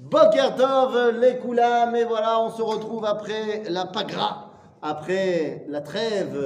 Boker 0.00 0.56
Tov, 0.56 1.20
les 1.20 1.38
Koulam, 1.38 1.94
et 1.94 2.04
voilà, 2.04 2.40
on 2.40 2.50
se 2.50 2.60
retrouve 2.60 3.04
après 3.04 3.62
la 3.68 3.86
pagra, 3.86 4.50
après 4.82 5.64
la 5.68 5.80
trêve 5.80 6.36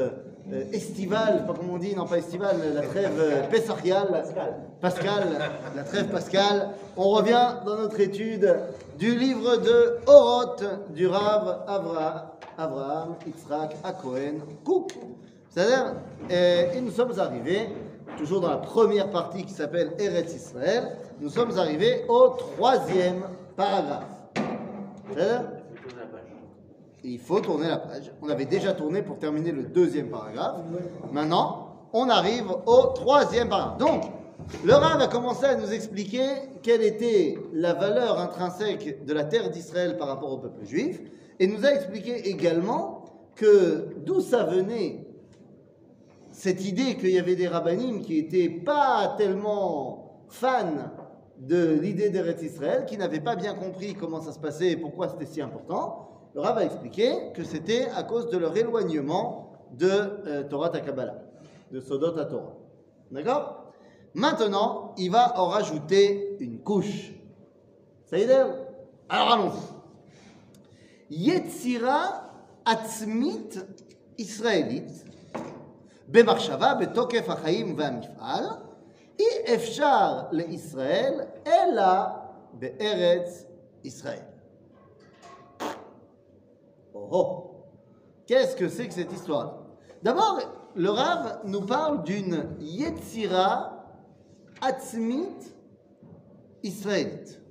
euh, 0.52 0.64
estivale, 0.72 1.46
pas 1.46 1.54
comment 1.54 1.74
on 1.74 1.78
dit, 1.78 1.96
non 1.96 2.04
pas 2.04 2.18
estivale, 2.18 2.56
la 2.74 2.82
trêve 2.82 3.18
euh, 3.18 3.42
pessariale, 3.48 4.24
Pascal, 4.80 5.24
la 5.74 5.84
trêve 5.84 6.08
pascale. 6.08 6.68
On 6.98 7.08
revient 7.08 7.54
dans 7.64 7.76
notre 7.76 7.98
étude 7.98 8.56
du 8.98 9.16
livre 9.16 9.56
de 9.56 9.96
Oroth 10.06 10.64
du 10.90 11.06
Rav 11.06 11.64
Avra, 11.66 12.36
Abraham, 12.58 13.14
Yitzhak, 13.26 13.76
Akohen, 13.82 14.42
Kouk. 14.64 14.92
C'est-à-dire, 15.48 15.94
et, 16.28 16.76
et 16.76 16.80
nous 16.82 16.90
sommes 16.90 17.18
arrivés, 17.18 17.70
toujours 18.18 18.40
dans 18.40 18.50
la 18.50 18.56
première 18.56 19.10
partie 19.10 19.44
qui 19.44 19.52
s'appelle 19.52 19.92
Eretz 19.98 20.34
Israël, 20.34 20.96
nous 21.20 21.28
sommes 21.28 21.56
arrivés 21.58 22.04
au 22.08 22.28
troisième 22.28 23.22
paragraphe. 23.56 24.04
Il 27.04 27.18
faut 27.20 27.40
tourner 27.40 27.68
la 27.68 27.78
page. 27.78 28.10
On 28.20 28.28
avait 28.28 28.46
déjà 28.46 28.72
tourné 28.72 29.02
pour 29.02 29.18
terminer 29.18 29.52
le 29.52 29.62
deuxième 29.62 30.10
paragraphe. 30.10 30.56
Maintenant, 31.12 31.68
on 31.92 32.08
arrive 32.08 32.50
au 32.66 32.86
troisième 32.94 33.48
paragraphe. 33.48 33.78
Donc, 33.78 34.04
le 34.64 34.74
Rav 34.74 35.00
a 35.00 35.08
commencé 35.08 35.46
à 35.46 35.56
nous 35.56 35.72
expliquer 35.72 36.26
quelle 36.62 36.82
était 36.82 37.38
la 37.52 37.74
valeur 37.74 38.18
intrinsèque 38.18 39.04
de 39.04 39.12
la 39.12 39.24
terre 39.24 39.50
d'Israël 39.50 39.96
par 39.96 40.08
rapport 40.08 40.32
au 40.32 40.38
peuple 40.38 40.64
juif, 40.64 41.00
et 41.38 41.46
nous 41.46 41.64
a 41.64 41.70
expliqué 41.70 42.28
également 42.28 43.04
que 43.34 43.88
d'où 44.04 44.20
ça 44.20 44.44
venait 44.44 45.05
cette 46.36 46.62
idée 46.66 46.98
qu'il 46.98 47.12
y 47.12 47.18
avait 47.18 47.34
des 47.34 47.48
rabbinim 47.48 48.02
qui 48.02 48.20
n'étaient 48.20 48.50
pas 48.50 49.14
tellement 49.16 50.26
fans 50.28 50.92
de 51.38 51.78
l'idée 51.80 52.10
d'Eretz 52.10 52.42
Israël, 52.42 52.84
qui 52.86 52.98
n'avaient 52.98 53.22
pas 53.22 53.36
bien 53.36 53.54
compris 53.54 53.94
comment 53.94 54.20
ça 54.20 54.32
se 54.32 54.38
passait 54.38 54.72
et 54.72 54.76
pourquoi 54.76 55.08
c'était 55.08 55.24
si 55.24 55.40
important. 55.40 56.10
Le 56.34 56.42
Rav 56.42 56.58
a 56.58 56.64
expliqué 56.66 57.32
que 57.34 57.42
c'était 57.42 57.88
à 57.88 58.02
cause 58.02 58.28
de 58.28 58.36
leur 58.36 58.54
éloignement 58.54 59.52
de 59.72 59.88
euh, 59.88 60.42
Torah 60.42 60.68
Takabala, 60.68 61.22
de 61.72 61.80
Sodot 61.80 62.18
à 62.18 62.26
Torah. 62.26 62.54
D'accord? 63.10 63.72
Maintenant, 64.12 64.94
il 64.98 65.10
va 65.10 65.40
en 65.40 65.46
rajouter 65.46 66.36
une 66.40 66.58
couche. 66.58 67.14
Ça 68.04 68.18
y 68.18 68.22
est 68.24 68.30
Alors 69.08 69.32
allons-y. 69.32 71.16
Yetzira 71.16 72.30
atzmit 72.66 73.58
israélite, 74.18 75.06
במחשבה 76.07 76.73
בתוקף 76.73 77.29
החיים 77.29 77.75
והמפעל, 77.77 78.45
אי 79.19 79.55
אפשר 79.55 80.21
לישראל 80.31 81.21
אלא 81.47 82.05
בארץ 82.53 83.45
ישראל. 83.83 84.19
Oh 86.93 87.09
oh 87.11 87.51
Qu'est-ce 88.27 88.55
que 88.55 88.69
c'est 88.69 88.87
que 88.87 88.93
cette 88.93 89.11
histoire 89.11 89.61
D'abord, 90.03 90.39
le 90.75 90.89
Rav 90.89 91.41
nous 91.45 91.61
parle 91.61 92.03
d'une 92.03 92.55
Yetzira 92.59 93.85
Atzmit 94.61 95.35
israélite. 96.63 97.41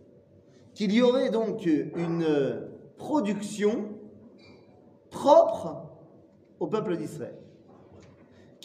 Qu'il 0.74 0.92
y 0.92 1.02
aurait 1.02 1.30
donc 1.30 1.66
une 1.66 2.68
production 2.96 3.88
propre 5.10 5.82
au 6.60 6.66
peuple 6.66 6.96
d'Israël. 6.96 7.36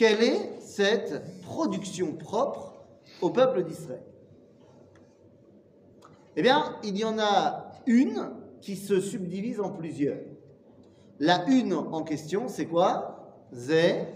Quelle 0.00 0.22
est 0.22 0.60
cette 0.60 1.42
production 1.42 2.14
propre 2.14 2.72
au 3.20 3.28
peuple 3.28 3.64
d'Israël? 3.64 4.00
Eh 6.36 6.40
bien, 6.40 6.78
il 6.82 6.96
y 6.96 7.04
en 7.04 7.18
a 7.18 7.74
une 7.84 8.30
qui 8.62 8.76
se 8.76 8.98
subdivise 8.98 9.60
en 9.60 9.68
plusieurs. 9.68 10.16
La 11.18 11.44
une 11.50 11.74
en 11.74 12.02
question, 12.02 12.48
c'est 12.48 12.64
quoi? 12.64 13.42
C'est 13.52 14.08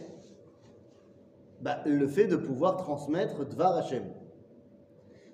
bah, 1.60 1.80
le 1.84 2.08
fait 2.08 2.28
de 2.28 2.36
pouvoir 2.36 2.78
transmettre 2.78 3.44
Dvar 3.44 3.76
Hashem. 3.76 4.04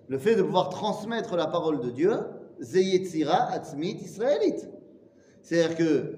Le 0.09 0.19
fait 0.19 0.35
de 0.35 0.43
pouvoir 0.43 0.71
transmettre 0.71 1.37
la 1.37 1.47
parole 1.47 1.79
de 1.79 1.91
Dieu, 1.91 2.13
Zeyetzira 2.59 3.53
Atzmit 3.53 3.99
Israélite. 4.03 4.69
C'est-à-dire 5.43 5.77
que 5.77 6.15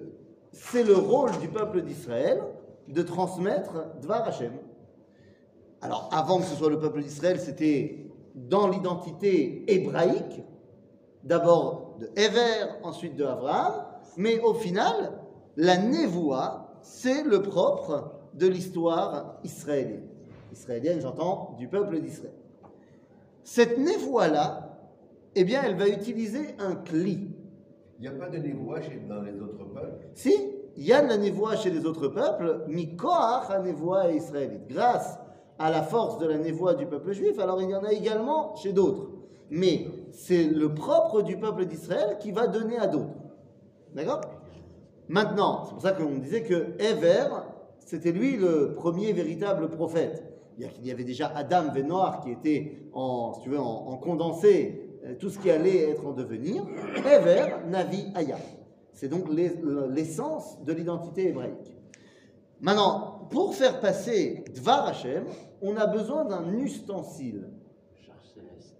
c'est 0.52 0.84
le 0.84 0.96
rôle 0.96 1.32
du 1.38 1.48
peuple 1.48 1.82
d'Israël 1.82 2.42
de 2.88 3.02
transmettre 3.02 3.86
Dvar 4.00 4.26
Hashem. 4.26 4.52
Alors, 5.80 6.08
avant 6.12 6.38
que 6.38 6.44
ce 6.44 6.54
soit 6.54 6.70
le 6.70 6.78
peuple 6.78 7.02
d'Israël, 7.02 7.40
c'était 7.40 8.06
dans 8.34 8.68
l'identité 8.68 9.64
hébraïque, 9.72 10.42
d'abord 11.24 11.96
de 11.98 12.10
Ever, 12.16 12.70
ensuite 12.82 13.16
de 13.16 13.24
Abraham, 13.24 13.84
mais 14.16 14.40
au 14.40 14.54
final, 14.54 15.12
la 15.56 15.76
névoie, 15.78 16.78
c'est 16.82 17.22
le 17.24 17.42
propre 17.42 18.12
de 18.34 18.46
l'histoire 18.46 19.38
israélienne. 19.44 20.08
Israélienne, 20.52 21.00
j'entends, 21.00 21.54
du 21.58 21.68
peuple 21.68 22.00
d'Israël. 22.00 22.34
Cette 23.44 23.78
névoie-là, 23.78 24.78
eh 25.34 25.44
bien, 25.44 25.62
elle 25.64 25.76
va 25.76 25.88
utiliser 25.88 26.54
un 26.58 26.76
cli. 26.76 27.30
Il 27.98 28.02
n'y 28.02 28.08
a 28.08 28.12
pas 28.12 28.28
de 28.28 28.38
névoie 28.38 28.80
dans 29.08 29.22
les 29.22 29.40
autres 29.40 29.64
peuples? 29.64 30.06
Si, 30.14 30.32
il 30.76 30.84
y 30.84 30.92
a 30.92 31.02
de 31.02 31.08
la 31.08 31.16
névoie 31.16 31.56
chez 31.56 31.70
les 31.70 31.84
autres 31.84 32.08
peuples, 32.08 32.64
mikoach 32.68 33.50
à 33.50 33.58
névoie 33.60 34.10
israélite. 34.12 34.68
Grâce 34.68 35.18
à 35.58 35.70
la 35.70 35.82
force 35.82 36.18
de 36.18 36.26
la 36.26 36.38
névoie 36.38 36.74
du 36.74 36.86
peuple 36.86 37.12
juif, 37.12 37.38
alors 37.38 37.60
il 37.62 37.70
y 37.70 37.74
en 37.74 37.84
a 37.84 37.92
également 37.92 38.54
chez 38.56 38.72
d'autres. 38.72 39.10
Mais 39.50 39.86
c'est 40.12 40.44
le 40.44 40.74
propre 40.74 41.22
du 41.22 41.36
peuple 41.36 41.66
d'Israël 41.66 42.16
qui 42.18 42.32
va 42.32 42.46
donner 42.46 42.78
à 42.78 42.86
d'autres. 42.86 43.12
D'accord? 43.94 44.22
Maintenant, 45.08 45.64
c'est 45.64 45.72
pour 45.72 45.82
ça 45.82 45.92
qu'on 45.92 46.18
disait 46.18 46.42
que 46.42 46.74
Ever, 46.78 47.26
c'était 47.80 48.12
lui 48.12 48.36
le 48.36 48.72
premier 48.72 49.12
véritable 49.12 49.68
prophète. 49.68 50.24
Il 50.58 50.86
y 50.86 50.90
avait 50.90 51.04
déjà 51.04 51.32
Adam 51.34 51.70
Venoir 51.74 52.20
qui 52.20 52.30
était 52.30 52.88
en, 52.92 53.32
tu 53.42 53.56
en, 53.56 53.96
condensé 53.96 54.98
euh, 55.04 55.14
tout 55.18 55.28
ce 55.28 55.38
qui 55.38 55.50
allait 55.50 55.90
être 55.90 56.06
en 56.06 56.12
devenir. 56.12 56.64
Ever, 56.96 57.56
Navi, 57.68 58.06
Aya. 58.14 58.36
C'est 58.92 59.08
donc 59.08 59.28
l'essence 59.28 60.62
de 60.64 60.72
l'identité 60.72 61.28
hébraïque. 61.28 61.76
Maintenant, 62.60 63.26
pour 63.30 63.54
faire 63.54 63.80
passer 63.80 64.44
Dvar 64.54 64.86
Hashem, 64.86 65.24
on 65.62 65.76
a 65.76 65.86
besoin 65.86 66.24
d'un 66.24 66.52
ustensile. 66.52 67.50
Char 68.06 68.14
céleste. 68.22 68.76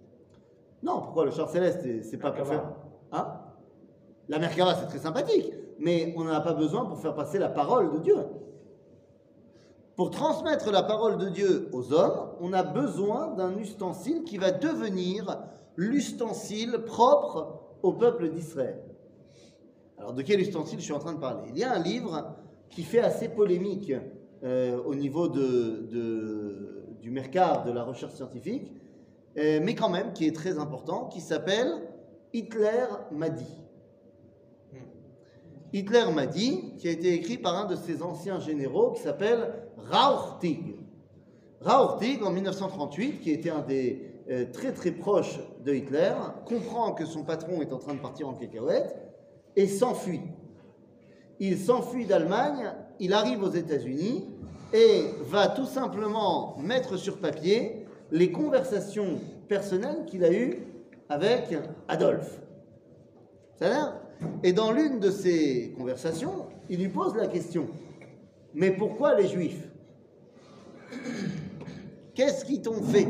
Non, 0.81 1.01
pourquoi 1.01 1.25
le 1.25 1.31
char 1.31 1.49
céleste 1.49 1.85
C'est 2.03 2.17
pas 2.17 2.31
pour 2.31 2.47
faire. 2.47 2.73
Hein? 3.11 3.39
La 4.29 4.39
Merkava, 4.39 4.75
c'est 4.75 4.87
très 4.87 4.99
sympathique, 4.99 5.51
mais 5.79 6.13
on 6.17 6.23
n'en 6.23 6.33
a 6.33 6.41
pas 6.41 6.53
besoin 6.53 6.85
pour 6.85 6.99
faire 6.99 7.13
passer 7.13 7.39
la 7.39 7.49
parole 7.49 7.91
de 7.91 7.99
Dieu. 7.99 8.17
Pour 9.95 10.09
transmettre 10.09 10.71
la 10.71 10.83
parole 10.83 11.17
de 11.17 11.29
Dieu 11.29 11.69
aux 11.73 11.93
hommes, 11.93 12.31
on 12.39 12.53
a 12.53 12.63
besoin 12.63 13.31
d'un 13.35 13.57
ustensile 13.57 14.23
qui 14.23 14.37
va 14.37 14.51
devenir 14.51 15.39
l'ustensile 15.75 16.83
propre 16.85 17.59
au 17.83 17.93
peuple 17.93 18.29
d'Israël. 18.29 18.92
Alors, 20.03 20.15
de 20.15 20.21
quel 20.21 20.41
ustensile 20.41 20.79
je 20.79 20.83
suis 20.83 20.91
en 20.91 20.99
train 20.99 21.13
de 21.13 21.19
parler? 21.19 21.49
Il 21.53 21.57
y 21.57 21.63
a 21.63 21.71
un 21.71 21.81
livre 21.81 22.35
qui 22.69 22.83
fait 22.83 22.99
assez 22.99 23.29
polémique 23.29 23.93
euh, 24.43 24.77
au 24.83 24.95
niveau 24.95 25.29
de, 25.29 26.97
du 26.99 27.09
Mercard, 27.09 27.63
de 27.63 27.71
la 27.71 27.85
recherche 27.85 28.15
scientifique, 28.15 28.73
euh, 29.37 29.61
mais 29.63 29.75
quand 29.75 29.87
même 29.87 30.11
qui 30.11 30.27
est 30.27 30.35
très 30.35 30.59
important, 30.59 31.05
qui 31.05 31.21
s'appelle 31.21 31.71
Hitler 32.33 32.83
m'a 33.11 33.29
dit. 33.29 33.61
Hitler 35.71 36.03
m'a 36.13 36.25
dit, 36.25 36.75
qui 36.79 36.89
a 36.89 36.91
été 36.91 37.13
écrit 37.13 37.37
par 37.37 37.55
un 37.55 37.65
de 37.65 37.77
ses 37.77 38.03
anciens 38.03 38.41
généraux 38.41 38.91
qui 38.91 39.03
s'appelle 39.03 39.53
Rauchtig. 39.89 40.75
Rauchtig, 41.61 42.21
en 42.23 42.31
1938, 42.31 43.21
qui 43.21 43.31
était 43.31 43.51
un 43.51 43.61
des 43.61 44.05
euh, 44.29 44.47
très 44.51 44.73
très 44.73 44.91
proches 44.91 45.39
de 45.63 45.73
Hitler, 45.73 46.11
comprend 46.45 46.91
que 46.91 47.05
son 47.05 47.23
patron 47.23 47.61
est 47.61 47.71
en 47.71 47.77
train 47.77 47.93
de 47.93 48.01
partir 48.01 48.27
en 48.27 48.33
cacahuète 48.33 49.02
et 49.55 49.67
s'enfuit. 49.67 50.21
Il 51.39 51.57
s'enfuit 51.57 52.05
d'Allemagne, 52.05 52.71
il 52.99 53.13
arrive 53.13 53.43
aux 53.43 53.51
États-Unis 53.51 54.29
et 54.73 55.05
va 55.21 55.49
tout 55.49 55.65
simplement 55.65 56.57
mettre 56.59 56.97
sur 56.97 57.19
papier 57.19 57.85
les 58.11 58.31
conversations 58.31 59.19
personnelles 59.47 60.05
qu'il 60.05 60.23
a 60.23 60.31
eues 60.31 60.59
avec 61.09 61.55
Adolphe. 61.87 62.41
Ça 63.59 64.01
Et 64.43 64.53
dans 64.53 64.71
l'une 64.71 64.99
de 64.99 65.11
ces 65.11 65.73
conversations, 65.77 66.47
il 66.69 66.79
lui 66.79 66.89
pose 66.89 67.15
la 67.15 67.27
question 67.27 67.67
Mais 68.53 68.71
pourquoi 68.71 69.15
les 69.15 69.27
Juifs? 69.27 69.67
Qu'est-ce 72.13 72.45
qu'ils 72.45 72.61
t'ont 72.61 72.81
fait? 72.81 73.07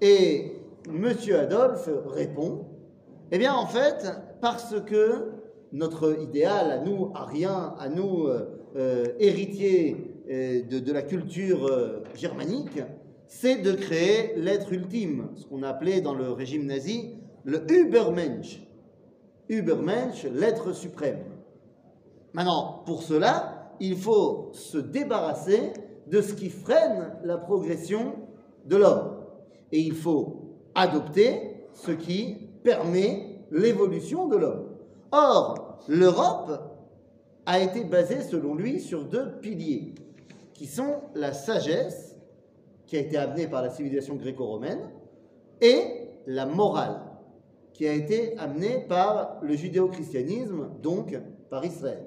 Et 0.00 0.56
Monsieur 0.88 1.38
Adolphe 1.38 1.88
répond 2.06 2.66
Eh 3.32 3.38
bien, 3.38 3.54
en 3.54 3.66
fait, 3.66 4.08
parce 4.40 4.74
que 4.80 5.30
notre 5.72 6.20
idéal 6.20 6.72
à 6.72 6.78
nous, 6.78 7.12
à 7.14 7.24
rien, 7.24 7.74
à 7.78 7.88
nous, 7.88 8.26
euh, 8.26 8.60
euh, 8.74 9.04
héritiers 9.20 10.22
euh, 10.28 10.62
de, 10.62 10.92
la 10.92 11.02
culture 11.02 11.70
germanique, 12.16 12.80
c'est 13.28 13.58
de 13.58 13.72
créer 13.72 14.34
l'être 14.36 14.72
ultime, 14.72 15.28
ce 15.36 15.46
qu'on 15.46 15.62
appelait 15.62 16.00
dans 16.00 16.14
le 16.14 16.32
régime 16.32 16.66
nazi 16.66 17.14
le 17.44 17.64
Übermensch. 17.72 18.66
Übermensch, 19.48 20.24
l'être 20.24 20.72
suprême. 20.72 21.20
Maintenant, 22.32 22.82
pour 22.84 23.04
cela, 23.04 23.72
il 23.78 23.96
faut 23.96 24.50
se 24.52 24.78
débarrasser 24.78 25.72
de 26.08 26.20
ce 26.20 26.34
qui 26.34 26.50
freine 26.50 27.12
la 27.22 27.38
progression 27.38 28.16
de 28.66 28.76
l'homme. 28.76 29.20
Et 29.70 29.78
il 29.78 29.94
faut 29.94 30.56
adopter 30.74 31.66
ce 31.72 31.92
qui 31.92 32.49
permet 32.62 33.40
l'évolution 33.50 34.28
de 34.28 34.36
l'homme. 34.36 34.76
Or, 35.12 35.78
l'Europe 35.88 36.50
a 37.46 37.58
été 37.58 37.84
basée, 37.84 38.20
selon 38.22 38.54
lui, 38.54 38.80
sur 38.80 39.04
deux 39.04 39.38
piliers, 39.40 39.94
qui 40.54 40.66
sont 40.66 40.96
la 41.14 41.32
sagesse, 41.32 42.16
qui 42.86 42.96
a 42.96 43.00
été 43.00 43.16
amenée 43.16 43.46
par 43.46 43.62
la 43.62 43.70
civilisation 43.70 44.16
gréco-romaine, 44.16 44.90
et 45.60 46.08
la 46.26 46.46
morale, 46.46 47.00
qui 47.72 47.86
a 47.86 47.92
été 47.92 48.36
amenée 48.38 48.84
par 48.88 49.38
le 49.42 49.54
judéo-christianisme, 49.54 50.70
donc 50.82 51.18
par 51.48 51.64
Israël. 51.64 52.04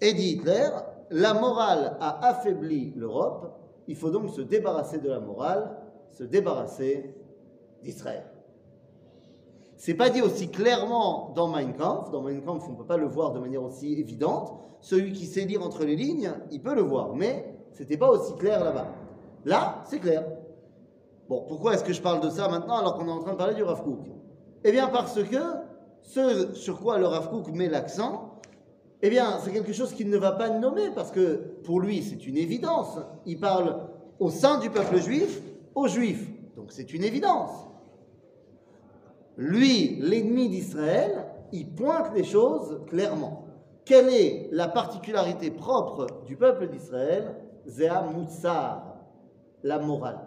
Et 0.00 0.12
dit 0.12 0.32
Hitler, 0.32 0.68
la 1.10 1.34
morale 1.34 1.96
a 2.00 2.28
affaibli 2.28 2.92
l'Europe, 2.96 3.58
il 3.88 3.96
faut 3.96 4.10
donc 4.10 4.30
se 4.30 4.42
débarrasser 4.42 4.98
de 4.98 5.08
la 5.08 5.20
morale, 5.20 5.76
se 6.10 6.24
débarrasser 6.24 7.14
d'Israël. 7.82 8.24
C'est 9.76 9.94
pas 9.94 10.08
dit 10.08 10.22
aussi 10.22 10.48
clairement 10.48 11.32
dans 11.34 11.48
Mein 11.48 11.74
Kampf. 11.74 12.10
Dans 12.10 12.22
Mein 12.22 12.42
Kampf, 12.42 12.64
on 12.68 12.72
ne 12.72 12.76
peut 12.76 12.86
pas 12.86 12.96
le 12.96 13.06
voir 13.06 13.32
de 13.32 13.38
manière 13.38 13.62
aussi 13.62 13.94
évidente. 13.94 14.54
Celui 14.80 15.12
qui 15.12 15.26
sait 15.26 15.44
lire 15.44 15.62
entre 15.62 15.84
les 15.84 15.96
lignes, 15.96 16.30
il 16.50 16.62
peut 16.62 16.74
le 16.74 16.82
voir, 16.82 17.14
mais 17.14 17.54
c'était 17.72 17.96
pas 17.96 18.10
aussi 18.10 18.34
clair 18.36 18.64
là-bas. 18.64 18.88
Là, 19.44 19.82
c'est 19.84 19.98
clair. 19.98 20.24
Bon, 21.28 21.44
pourquoi 21.46 21.74
est-ce 21.74 21.84
que 21.84 21.92
je 21.92 22.00
parle 22.00 22.20
de 22.20 22.30
ça 22.30 22.48
maintenant 22.48 22.78
alors 22.78 22.96
qu'on 22.96 23.06
est 23.06 23.12
en 23.12 23.20
train 23.20 23.32
de 23.32 23.36
parler 23.36 23.54
du 23.54 23.62
Rav 23.62 23.82
Eh 24.64 24.72
bien, 24.72 24.88
parce 24.88 25.22
que 25.22 25.38
ce 26.02 26.54
sur 26.54 26.80
quoi 26.80 26.98
le 26.98 27.06
Rav 27.06 27.30
met 27.52 27.68
l'accent, 27.68 28.40
eh 29.02 29.10
bien, 29.10 29.38
c'est 29.42 29.52
quelque 29.52 29.72
chose 29.72 29.92
qu'il 29.92 30.08
ne 30.08 30.16
va 30.16 30.32
pas 30.32 30.48
nommer 30.48 30.90
parce 30.94 31.10
que 31.10 31.58
pour 31.64 31.80
lui, 31.80 32.02
c'est 32.02 32.26
une 32.26 32.38
évidence. 32.38 32.98
Il 33.26 33.38
parle 33.38 33.80
au 34.18 34.30
sein 34.30 34.58
du 34.58 34.70
peuple 34.70 34.96
juif, 34.98 35.42
aux 35.74 35.88
juifs. 35.88 36.28
Donc 36.56 36.72
c'est 36.72 36.94
une 36.94 37.04
évidence. 37.04 37.50
Lui, 39.36 39.96
l'ennemi 40.00 40.48
d'Israël, 40.48 41.26
il 41.52 41.68
pointe 41.74 42.12
les 42.14 42.24
choses 42.24 42.80
clairement. 42.86 43.44
Quelle 43.84 44.08
est 44.08 44.48
la 44.50 44.68
particularité 44.68 45.50
propre 45.50 46.06
du 46.26 46.36
peuple 46.36 46.68
d'Israël? 46.68 47.36
Zéa 47.66 48.02
Moussar, 48.02 48.96
la 49.62 49.78
morale. 49.78 50.20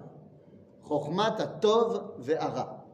Chochmat 0.88 1.38
Tov 1.62 2.14
Ve'ara. 2.20 2.86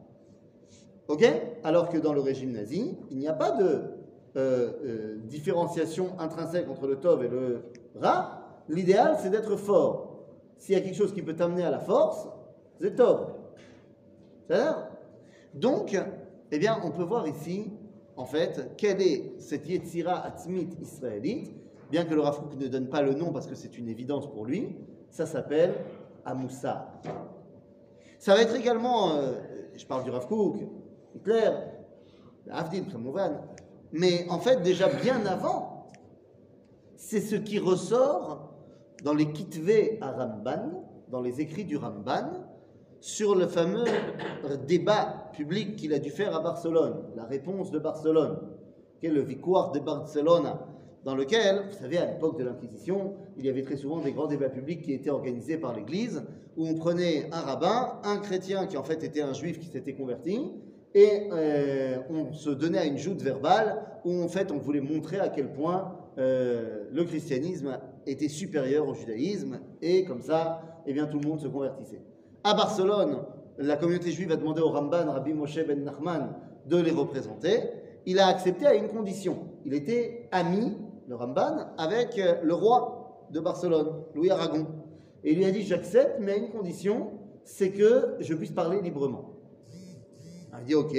Ok? 1.08 1.24
Alors 1.64 1.88
que 1.88 1.98
dans 1.98 2.12
le 2.12 2.20
régime 2.20 2.52
nazi, 2.52 2.96
il 3.10 3.18
n'y 3.18 3.28
a 3.28 3.32
pas 3.32 3.52
de 3.52 3.64
euh, 3.64 4.72
euh, 4.84 5.16
différenciation 5.24 6.18
intrinsèque 6.18 6.68
entre 6.68 6.86
le 6.86 6.96
Tov 6.96 7.24
et 7.24 7.28
le 7.28 7.62
Ra. 8.00 8.42
L'idéal, 8.68 9.16
c'est 9.20 9.30
d'être 9.30 9.56
fort. 9.56 10.24
S'il 10.58 10.74
y 10.74 10.78
a 10.78 10.80
quelque 10.80 10.96
chose 10.96 11.12
qui 11.12 11.22
peut 11.22 11.34
t'amener 11.34 11.64
à 11.64 11.70
la 11.70 11.78
force, 11.78 12.26
c'est 12.80 12.96
Tov. 12.96 13.34
C'est-à-dire 14.46 14.85
donc, 15.56 15.96
eh 16.52 16.68
on 16.84 16.90
peut 16.90 17.02
voir 17.02 17.26
ici, 17.26 17.72
en 18.16 18.24
fait, 18.24 18.74
quelle 18.76 19.02
est 19.02 19.40
cette 19.40 19.68
Yetzira 19.68 20.24
Atzmit 20.24 20.68
israélite, 20.80 21.54
bien 21.90 22.04
que 22.04 22.14
le 22.14 22.20
Rav 22.20 22.40
Kook 22.40 22.56
ne 22.56 22.68
donne 22.68 22.88
pas 22.88 23.02
le 23.02 23.14
nom 23.14 23.32
parce 23.32 23.46
que 23.46 23.54
c'est 23.54 23.78
une 23.78 23.88
évidence 23.88 24.30
pour 24.30 24.44
lui, 24.46 24.76
ça 25.10 25.26
s'appelle 25.26 25.74
Amoussa. 26.24 26.92
Ça 28.18 28.34
va 28.34 28.42
être 28.42 28.54
également, 28.54 29.12
euh, 29.12 29.32
je 29.76 29.86
parle 29.86 30.04
du 30.04 30.10
Rav 30.10 30.26
Kook, 30.26 30.56
Hitler, 31.14 31.50
Avdil, 32.50 32.86
Khamouvan, 32.86 33.40
mais 33.92 34.26
en 34.28 34.38
fait, 34.38 34.62
déjà 34.62 34.88
bien 34.88 35.24
avant, 35.26 35.88
c'est 36.96 37.20
ce 37.20 37.36
qui 37.36 37.58
ressort 37.58 38.52
dans 39.04 39.14
les 39.14 39.30
Kitvé 39.32 39.98
à 40.00 40.12
Ramban, 40.12 40.84
dans 41.08 41.20
les 41.20 41.40
écrits 41.40 41.64
du 41.64 41.76
Ramban, 41.76 42.45
sur 43.06 43.36
le 43.36 43.46
fameux 43.46 43.84
débat 44.66 45.30
public 45.32 45.76
qu'il 45.76 45.94
a 45.94 46.00
dû 46.00 46.10
faire 46.10 46.34
à 46.34 46.40
Barcelone, 46.40 47.04
la 47.14 47.24
réponse 47.24 47.70
de 47.70 47.78
Barcelone, 47.78 48.36
qui 48.98 49.06
est 49.06 49.10
le 49.10 49.20
Victoire 49.20 49.70
de 49.70 49.78
Barcelone, 49.78 50.54
dans 51.04 51.14
lequel, 51.14 51.62
vous 51.70 51.78
savez, 51.78 51.98
à 51.98 52.06
l'époque 52.06 52.36
de 52.36 52.42
l'Inquisition, 52.42 53.14
il 53.38 53.46
y 53.46 53.48
avait 53.48 53.62
très 53.62 53.76
souvent 53.76 54.00
des 54.00 54.10
grands 54.10 54.26
débats 54.26 54.48
publics 54.48 54.82
qui 54.82 54.92
étaient 54.92 55.10
organisés 55.10 55.56
par 55.56 55.72
l'Église, 55.76 56.24
où 56.56 56.66
on 56.66 56.74
prenait 56.74 57.28
un 57.30 57.42
rabbin, 57.42 57.92
un 58.02 58.16
chrétien 58.16 58.66
qui 58.66 58.76
en 58.76 58.82
fait 58.82 59.04
était 59.04 59.22
un 59.22 59.34
juif 59.34 59.60
qui 59.60 59.66
s'était 59.66 59.94
converti, 59.94 60.40
et 60.92 61.28
euh, 61.30 61.98
on 62.10 62.32
se 62.32 62.50
donnait 62.50 62.78
à 62.78 62.86
une 62.86 62.98
joute 62.98 63.22
verbale 63.22 63.84
où 64.04 64.20
en 64.20 64.28
fait 64.28 64.50
on 64.50 64.58
voulait 64.58 64.80
montrer 64.80 65.20
à 65.20 65.28
quel 65.28 65.52
point 65.52 65.96
euh, 66.18 66.86
le 66.90 67.04
christianisme 67.04 67.78
était 68.04 68.28
supérieur 68.28 68.88
au 68.88 68.94
judaïsme, 68.94 69.60
et 69.80 70.04
comme 70.04 70.22
ça, 70.22 70.82
eh 70.86 70.92
bien, 70.92 71.06
tout 71.06 71.20
le 71.20 71.28
monde 71.28 71.38
se 71.38 71.46
convertissait 71.46 72.02
à 72.46 72.54
Barcelone, 72.54 73.24
la 73.58 73.76
communauté 73.76 74.12
juive 74.12 74.30
a 74.30 74.36
demandé 74.36 74.60
au 74.60 74.68
Ramban, 74.68 75.10
Rabbi 75.10 75.32
Moshe 75.32 75.58
ben 75.66 75.82
Nachman, 75.82 76.32
de 76.66 76.76
les 76.76 76.92
représenter. 76.92 77.58
Il 78.06 78.20
a 78.20 78.28
accepté 78.28 78.66
à 78.66 78.74
une 78.74 78.86
condition. 78.86 79.38
Il 79.64 79.74
était 79.74 80.28
ami, 80.30 80.76
le 81.08 81.16
Ramban, 81.16 81.66
avec 81.76 82.16
euh, 82.18 82.36
le 82.44 82.54
roi 82.54 83.26
de 83.32 83.40
Barcelone, 83.40 84.04
Louis 84.14 84.30
Aragon. 84.30 84.68
Et 85.24 85.32
il 85.32 85.38
lui 85.38 85.44
a 85.44 85.50
dit 85.50 85.62
J'accepte, 85.62 86.18
mais 86.20 86.32
à 86.32 86.36
une 86.36 86.50
condition, 86.50 87.10
c'est 87.42 87.70
que 87.70 88.14
je 88.20 88.32
puisse 88.32 88.52
parler 88.52 88.80
librement. 88.80 89.32
Il 90.52 90.56
a 90.56 90.60
dit 90.60 90.74
Ok. 90.76 90.94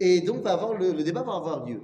Et 0.00 0.20
donc, 0.22 0.42
le, 0.80 0.92
le 0.96 1.04
débat 1.04 1.22
va 1.22 1.36
avoir 1.36 1.64
lieu. 1.64 1.80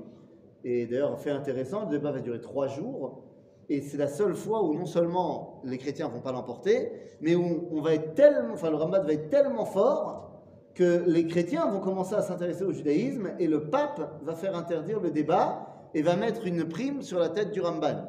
Et 0.65 0.87
d'ailleurs, 0.87 1.17
fait 1.21 1.31
intéressant, 1.31 1.85
le 1.85 1.91
débat 1.99 2.11
va 2.11 2.19
durer 2.19 2.41
trois 2.41 2.67
jours. 2.67 3.23
Et 3.69 3.83
c'est 3.83 3.99
la 3.99 4.09
seule 4.09 4.35
fois 4.35 4.65
où 4.65 4.75
non 4.75 4.87
seulement 4.87 5.61
les 5.65 5.77
chrétiens 5.77 6.09
vont 6.09 6.21
pas 6.21 6.33
l'emporter, 6.33 6.91
mais 7.21 7.35
où 7.35 7.69
on 7.71 7.83
va 7.83 7.95
être 7.95 8.19
enfin 8.53 8.71
le 8.71 8.77
Ramban 8.77 9.03
va 9.03 9.13
être 9.13 9.29
tellement 9.29 9.67
fort 9.67 10.43
que 10.75 11.05
les 11.07 11.27
chrétiens 11.27 11.67
vont 11.67 11.81
commencer 11.81 12.15
à 12.15 12.23
s'intéresser 12.23 12.65
au 12.65 12.73
judaïsme 12.73 13.33
et 13.39 13.47
le 13.47 13.69
pape 13.69 14.21
va 14.23 14.35
faire 14.35 14.57
interdire 14.57 15.01
le 15.01 15.11
débat 15.11 15.91
et 15.93 16.03
va 16.03 16.17
mettre 16.17 16.47
une 16.47 16.67
prime 16.67 17.03
sur 17.03 17.19
la 17.19 17.29
tête 17.29 17.51
du 17.51 17.61
Ramban. 17.61 18.09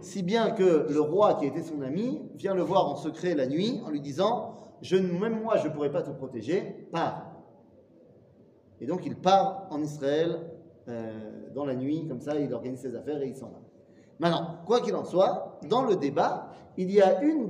Si 0.00 0.22
bien 0.22 0.50
que 0.50 0.86
le 0.88 1.00
roi 1.00 1.34
qui 1.34 1.46
était 1.46 1.62
son 1.62 1.82
ami 1.82 2.20
vient 2.36 2.54
le 2.54 2.62
voir 2.62 2.88
en 2.88 2.96
secret 2.96 3.34
la 3.34 3.46
nuit 3.46 3.80
en 3.84 3.90
lui 3.90 4.00
disant 4.00 4.54
je, 4.80 4.96
Même 4.96 5.42
moi 5.42 5.56
je 5.56 5.66
ne 5.66 5.72
pourrais 5.72 5.90
pas 5.90 6.02
te 6.02 6.10
protéger, 6.10 6.86
pars. 6.92 7.26
Et 8.80 8.86
donc 8.86 9.04
il 9.04 9.16
part 9.16 9.66
en 9.70 9.82
Israël 9.82 10.38
euh, 10.88 11.50
dans 11.52 11.64
la 11.64 11.74
nuit, 11.74 12.06
comme 12.06 12.20
ça 12.20 12.38
il 12.38 12.52
organise 12.54 12.80
ses 12.80 12.94
affaires 12.94 13.20
et 13.22 13.28
il 13.28 13.34
s'en 13.34 13.48
va. 13.48 13.60
Maintenant, 14.18 14.56
quoi 14.66 14.80
qu'il 14.80 14.94
en 14.94 15.04
soit, 15.04 15.58
dans 15.68 15.82
le 15.82 15.96
débat, 15.96 16.50
il 16.76 16.90
y 16.90 17.00
a 17.00 17.20
un, 17.20 17.46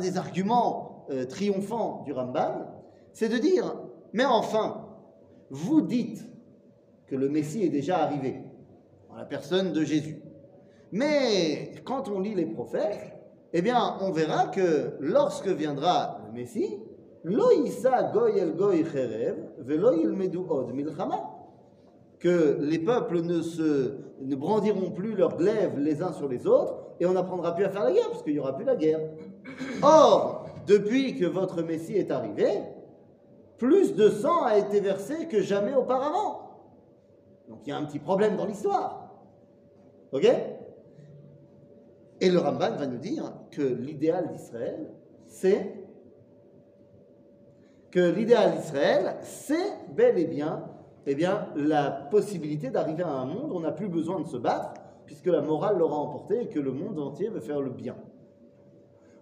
des 0.00 0.16
arguments 0.16 1.06
euh, 1.10 1.26
triomphants 1.26 2.02
du 2.04 2.12
Ramban, 2.12 2.66
c'est 3.12 3.28
de 3.28 3.38
dire, 3.38 3.74
mais 4.12 4.24
enfin, 4.24 4.86
vous 5.50 5.80
dites 5.80 6.26
que 7.06 7.16
le 7.16 7.28
Messie 7.28 7.64
est 7.64 7.70
déjà 7.70 7.98
arrivé, 7.98 8.42
dans 9.08 9.16
la 9.16 9.24
personne 9.24 9.72
de 9.72 9.82
Jésus. 9.82 10.22
Mais 10.92 11.72
quand 11.84 12.08
on 12.08 12.20
lit 12.20 12.34
les 12.34 12.46
prophètes, 12.46 13.16
eh 13.52 13.62
bien, 13.62 13.96
on 14.00 14.12
verra 14.12 14.46
que 14.46 14.96
lorsque 15.00 15.48
viendra 15.48 16.20
le 16.26 16.32
Messie, 16.32 16.78
lo 17.24 17.50
goy 18.12 18.38
el 18.38 18.56
goy 18.56 18.84
cherev, 18.84 19.36
ilmedu 19.68 20.46
od 20.48 20.74
milchama 20.74 21.29
que 22.20 22.58
les 22.60 22.78
peuples 22.78 23.22
ne, 23.22 24.34
brandiront 24.36 24.90
plus 24.90 25.16
leurs 25.16 25.36
glaives 25.36 25.78
les 25.78 26.02
uns 26.02 26.12
sur 26.12 26.28
les 26.28 26.46
autres 26.46 26.76
et 27.00 27.06
on 27.06 27.14
n'apprendra 27.14 27.54
plus 27.54 27.64
à 27.64 27.70
faire 27.70 27.82
la 27.82 27.92
guerre 27.92 28.10
parce 28.10 28.22
qu'il 28.22 28.34
n'y 28.34 28.38
aura 28.38 28.54
plus 28.54 28.66
la 28.66 28.76
guerre. 28.76 29.00
Or, 29.82 30.46
depuis 30.66 31.16
que 31.16 31.24
votre 31.24 31.62
Messie 31.62 31.96
est 31.96 32.10
arrivé, 32.10 32.46
plus 33.56 33.94
de 33.94 34.10
sang 34.10 34.44
a 34.44 34.58
été 34.58 34.80
versé 34.80 35.26
que 35.28 35.40
jamais 35.40 35.74
auparavant. 35.74 36.50
Donc 37.48 37.60
il 37.66 37.70
y 37.70 37.72
a 37.72 37.78
un 37.78 37.84
petit 37.84 37.98
problème 37.98 38.36
dans 38.36 38.44
l'histoire. 38.44 39.10
Ok? 40.12 40.26
Et 42.20 42.30
le 42.30 42.38
Ramban 42.38 42.76
va 42.76 42.86
nous 42.86 42.98
dire 42.98 43.32
que 43.50 43.62
l'idéal 43.62 44.28
d'Israël, 44.28 44.90
c'est 45.26 45.74
que 47.90 48.10
l'idéal 48.10 48.58
d'Israël, 48.58 49.16
c'est 49.22 49.94
bel 49.94 50.18
et 50.18 50.26
bien 50.26 50.69
eh 51.06 51.14
bien, 51.14 51.46
la 51.56 51.90
possibilité 51.90 52.70
d'arriver 52.70 53.02
à 53.02 53.10
un 53.10 53.24
monde 53.24 53.52
où 53.52 53.56
on 53.56 53.60
n'a 53.60 53.72
plus 53.72 53.88
besoin 53.88 54.20
de 54.20 54.26
se 54.26 54.36
battre, 54.36 54.74
puisque 55.06 55.26
la 55.26 55.40
morale 55.40 55.78
l'aura 55.78 55.96
emporté 55.96 56.42
et 56.42 56.48
que 56.48 56.60
le 56.60 56.72
monde 56.72 56.98
entier 56.98 57.28
veut 57.28 57.40
faire 57.40 57.60
le 57.60 57.70
bien. 57.70 57.96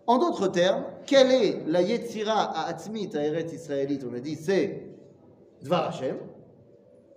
En 0.06 0.18
d'autres 0.18 0.48
termes, 0.48 0.84
quelle 1.06 1.30
est 1.30 1.66
la 1.66 1.82
Yetzira 1.82 2.32
à 2.32 2.68
Atzmit, 2.68 3.10
à 3.14 3.24
Eret 3.24 3.46
israélite? 3.52 4.04
On 4.10 4.14
a 4.14 4.20
dit 4.20 4.36
c'est 4.36 4.86
Dvar 5.62 5.88
Hashem. 5.88 6.16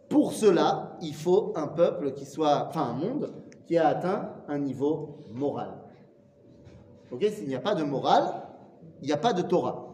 Pour 0.09 0.33
cela, 0.33 0.97
il 1.01 1.15
faut 1.15 1.53
un 1.55 1.67
peuple 1.67 2.11
qui 2.11 2.25
soit, 2.25 2.67
enfin 2.67 2.83
un 2.83 2.93
monde 2.93 3.33
qui 3.65 3.77
a 3.77 3.87
atteint 3.87 4.33
un 4.49 4.59
niveau 4.59 5.19
moral. 5.31 5.69
Ok? 7.11 7.23
S'il 7.31 7.47
n'y 7.47 7.55
a 7.55 7.61
pas 7.61 7.75
de 7.75 7.83
morale, 7.83 8.43
il 9.01 9.07
n'y 9.07 9.13
a 9.13 9.17
pas 9.17 9.31
de 9.31 9.41
Torah. 9.41 9.87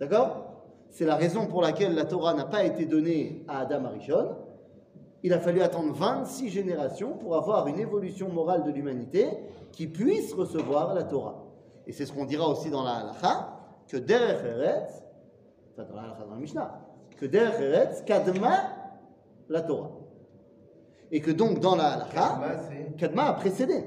D'accord? 0.00 0.47
C'est 0.90 1.04
la 1.04 1.16
raison 1.16 1.46
pour 1.46 1.62
laquelle 1.62 1.94
la 1.94 2.04
Torah 2.04 2.34
n'a 2.34 2.44
pas 2.44 2.64
été 2.64 2.86
donnée 2.86 3.44
à 3.48 3.60
Adam 3.60 3.84
Arishon. 3.84 4.36
Il 5.22 5.32
a 5.32 5.38
fallu 5.38 5.60
attendre 5.62 5.92
26 5.92 6.48
générations 6.48 7.12
pour 7.14 7.36
avoir 7.36 7.66
une 7.66 7.78
évolution 7.78 8.28
morale 8.28 8.64
de 8.64 8.70
l'humanité 8.70 9.28
qui 9.72 9.86
puisse 9.86 10.32
recevoir 10.32 10.94
la 10.94 11.04
Torah. 11.04 11.44
Et 11.86 11.92
c'est 11.92 12.06
ce 12.06 12.12
qu'on 12.12 12.24
dira 12.24 12.48
aussi 12.48 12.70
dans 12.70 12.84
la 12.84 12.96
halakha, 12.96 13.58
que 13.88 13.96
derech 13.96 14.44
eretz, 14.44 15.02
enfin 15.72 15.88
dans 15.88 15.96
la 15.96 16.02
halakha 16.02 16.24
dans 16.24 16.34
la 16.34 16.40
Mishnah, 16.40 16.80
que 17.16 17.26
derech 17.26 17.60
eretz 17.60 18.02
kadma 18.02 18.56
la 19.48 19.62
Torah. 19.62 19.90
Et 21.10 21.20
que 21.20 21.30
donc 21.30 21.60
dans 21.60 21.74
la 21.74 21.92
halakha, 21.92 22.40
Kadma, 22.98 23.24
a 23.26 23.32
précédé. 23.34 23.84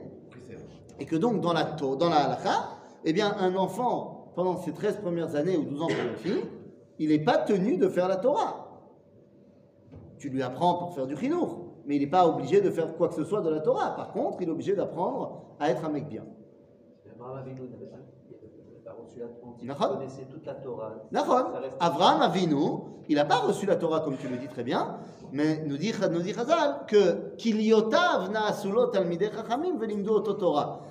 Et 0.99 1.05
que 1.05 1.15
donc 1.15 1.41
dans 1.41 1.53
la, 1.53 1.63
dans 1.63 2.09
la 2.09 2.17
halakha, 2.17 2.77
eh 3.05 3.13
bien 3.13 3.35
un 3.39 3.55
enfant, 3.55 4.31
pendant 4.35 4.57
ses 4.57 4.73
13 4.73 4.97
premières 4.97 5.35
années 5.35 5.57
ou 5.57 5.63
12 5.63 5.81
ans 5.81 5.87
pour 5.87 6.11
une 6.11 6.15
fille, 6.17 6.43
il 7.01 7.09
n'est 7.09 7.23
pas 7.23 7.39
tenu 7.39 7.77
de 7.77 7.89
faire 7.89 8.07
la 8.07 8.17
Torah. 8.17 8.67
Tu 10.19 10.29
lui 10.29 10.43
apprends 10.43 10.75
pour 10.75 10.93
faire 10.93 11.07
du 11.07 11.17
chinour, 11.17 11.65
mais 11.87 11.95
il 11.95 11.99
n'est 11.99 12.09
pas 12.09 12.27
obligé 12.27 12.61
de 12.61 12.69
faire 12.69 12.95
quoi 12.95 13.09
que 13.09 13.15
ce 13.15 13.23
soit 13.23 13.41
de 13.41 13.49
la 13.49 13.59
Torah. 13.59 13.95
Par 13.95 14.11
contre, 14.11 14.37
il 14.41 14.47
est 14.47 14.51
obligé 14.51 14.75
d'apprendre 14.75 15.41
à 15.59 15.71
être 15.71 15.83
un 15.83 15.89
mec 15.89 16.07
bien. 16.07 16.23
Abraham 17.11 17.37
Avinu 17.37 17.61
n'avait 17.61 17.85
pas 17.87 17.97
n'avait 17.97 18.83
pas 18.85 18.93
reçu 18.93 19.19
la 19.19 19.25
Torah. 19.29 19.55
Il 19.63 19.97
connaissait 19.97 20.27
toute 20.29 20.45
la 20.45 20.53
Torah. 20.53 20.93
Avraham 21.79 22.21
Avinu, 22.21 22.83
il 23.09 23.15
n'a 23.15 23.25
pas 23.25 23.37
reçu 23.37 23.65
la 23.65 23.77
Torah 23.77 24.01
comme 24.01 24.17
tu 24.17 24.27
le 24.27 24.37
dis 24.37 24.47
très 24.47 24.63
bien, 24.63 24.97
mais 25.31 25.65
nous 25.65 25.77
dit, 25.77 25.91
nous 26.11 26.21
dit 26.21 26.33
Chazal 26.35 26.81
que 26.87 27.35
Kiliotav 27.37 28.29
na'asulot 28.31 28.87
talmidei 28.87 29.31
chachamim 29.31 29.75
velimdu. 29.79 30.11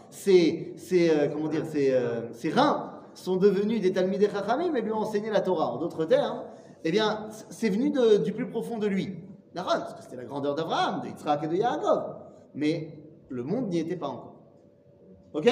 Ses, 0.09 0.75
ses, 0.77 1.09
euh, 1.09 1.29
comment 1.29 1.47
dire, 1.47 1.65
ses, 1.67 1.93
euh, 1.93 2.33
ses 2.33 2.51
reins 2.51 2.90
sont 3.15 3.37
devenus 3.37 3.81
des 3.81 3.93
talmidei 3.93 4.29
chachamim 4.29 4.75
et 4.75 4.81
lui 4.81 4.93
ont 4.93 4.99
enseigné 4.99 5.31
la 5.31 5.41
Torah. 5.41 5.73
En 5.73 5.79
d'autres 5.79 6.05
termes, 6.05 6.43
eh 6.85 6.91
bien, 6.91 7.29
c'est 7.51 7.69
venu 7.69 7.93
du 8.21 8.33
plus 8.33 8.49
profond 8.49 8.79
de 8.79 8.87
lui. 8.87 9.17
D'accord 9.55 9.79
Parce 9.79 9.95
que 9.95 10.03
c'était 10.03 10.17
la 10.17 10.25
grandeur 10.25 10.55
d'Abraham, 10.55 11.01
de 11.01 11.09
Yitzhak 11.09 11.45
et 11.45 11.49
de 11.49 11.57
Yaakov. 11.57 12.17
Mais 12.55 12.99
le 13.29 13.43
monde 13.43 13.69
n'y 13.69 13.79
était 13.79 13.97
pas 13.97 14.09
encore. 14.09 14.37
Ok? 15.35 15.49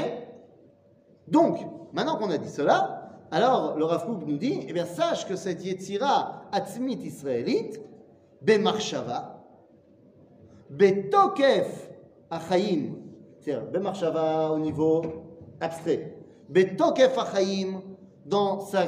Donc, 1.27 1.59
maintenant 1.93 2.17
qu'on 2.17 2.31
a 2.31 2.39
dit 2.39 2.49
cela, 2.49 3.11
alors 3.31 3.77
le 3.77 3.85
Rav 3.85 4.07
Kook 4.07 4.27
nous 4.27 4.39
dit, 4.39 4.61
eh 4.67 4.73
bien, 4.73 4.87
sache 4.87 5.27
que 5.27 5.37
cette 5.37 5.65
Yetzira 5.65 6.43
Atzmit 6.53 6.99
israélite, 7.05 7.81
Bemarshava, 8.41 9.45
Betokef 10.71 11.91
Achaim, 12.31 12.95
c'est-à-dire 13.39 13.71
Bemarshava 13.71 14.53
au 14.53 14.59
niveau 14.59 15.03
abstrait, 15.61 16.18
Betokef 16.49 17.17
Achaim, 17.19 17.83
dans 18.25 18.61
sa, 18.61 18.87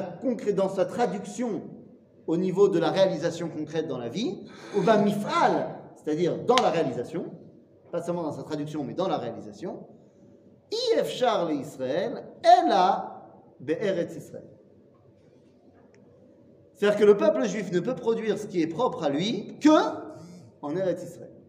dans 0.55 0.69
sa 0.69 0.85
traduction 0.85 1.61
au 2.27 2.37
niveau 2.37 2.67
de 2.69 2.79
la 2.79 2.91
réalisation 2.91 3.49
concrète 3.49 3.87
dans 3.87 3.97
la 3.97 4.09
vie, 4.09 4.37
ou 4.77 4.81
ben 4.81 5.01
Mifal, 5.03 5.75
c'est-à-dire 5.95 6.37
dans 6.45 6.55
la 6.55 6.69
réalisation, 6.69 7.25
pas 7.91 8.01
seulement 8.01 8.23
dans 8.23 8.31
sa 8.31 8.43
traduction, 8.43 8.83
mais 8.83 8.93
dans 8.93 9.07
la 9.07 9.17
réalisation, 9.17 9.85
Ifchar 10.71 11.49
le 11.49 11.55
Israël, 11.55 12.23
Ella 12.43 13.25
Be'eretz 13.59 14.15
Israël. 14.15 14.47
C'est-à-dire 16.73 16.99
que 16.99 17.05
le 17.05 17.17
peuple 17.17 17.45
juif 17.47 17.71
ne 17.71 17.79
peut 17.79 17.95
produire 17.95 18.39
ce 18.39 18.47
qui 18.47 18.61
est 18.61 18.67
propre 18.67 19.03
à 19.03 19.09
lui 19.09 19.57
que 19.59 19.69
en 20.61 20.75
Eretz 20.75 21.03
Israël. 21.03 21.40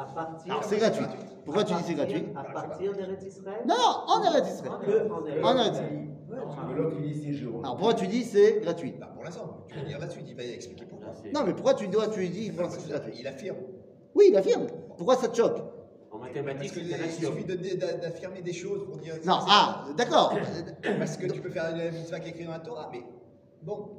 À 0.00 0.04
partir. 0.04 0.50
Alors 0.52 0.64
c'est 0.64 0.78
gratuit. 0.78 1.04
Pourquoi 1.44 1.62
tu 1.64 1.74
dis 1.74 1.82
c'est 1.84 1.94
gratuit 1.94 2.24
À 2.34 2.44
partir 2.44 2.92
d'Eretz 2.94 3.22
Israël 3.22 3.60
Non, 3.66 3.74
non, 3.74 4.04
en 4.08 4.22
Eretz 4.24 4.48
Israël. 4.48 4.72
Que 4.86 5.42
en 5.44 5.56
Eretz 5.58 5.74
Israël. 5.74 6.06
Il. 7.02 7.48
Alors 7.62 7.76
pourquoi 7.76 7.94
tu 7.94 8.06
dis 8.06 8.24
c'est 8.24 8.60
gratuit? 8.62 8.94
Bah, 8.98 9.10
pour 9.14 9.24
l'instant, 9.24 9.58
tu 9.68 9.76
vas 9.78 9.84
dire 9.84 9.98
là-dessus, 9.98 10.20
il 10.26 10.34
va 10.34 10.42
expliquer 10.44 10.86
pourquoi. 10.86 11.08
Non, 11.34 11.40
mais 11.44 11.52
pourquoi 11.52 11.74
tu 11.74 11.86
dois, 11.88 12.08
tu 12.08 12.26
dis 12.28 12.50
pour 12.50 12.62
l'instant, 12.62 12.80
c'est 12.82 12.90
gratuit? 12.92 13.12
Il 13.18 13.26
affirme. 13.26 13.58
Oui, 14.14 14.26
il 14.30 14.36
affirme. 14.38 14.66
Pourquoi 14.96 15.16
ça 15.16 15.28
te 15.28 15.36
choque? 15.36 15.58
En 16.12 16.18
Parce 16.18 16.28
mathématiques, 16.30 16.72
qu'il 16.72 16.86
c'est 16.90 16.98
la 16.98 17.08
suffit 17.08 17.44
d'affirmer 18.00 18.40
des 18.42 18.52
choses 18.54 18.84
pour 18.86 18.96
dire. 18.96 19.20
que 19.20 19.26
Non, 19.26 19.38
ah, 19.48 19.84
d'accord. 19.96 20.34
Parce 20.98 21.16
que 21.18 21.26
tu 21.26 21.40
peux 21.40 21.50
faire 21.50 21.74
une 21.76 21.92
mitzvah 21.98 22.20
qui 22.20 22.28
est 22.28 22.30
écrite 22.30 22.46
dans 22.46 22.52
la 22.52 22.58
Torah, 22.60 22.88
mais 22.90 23.02
bon. 23.62 23.90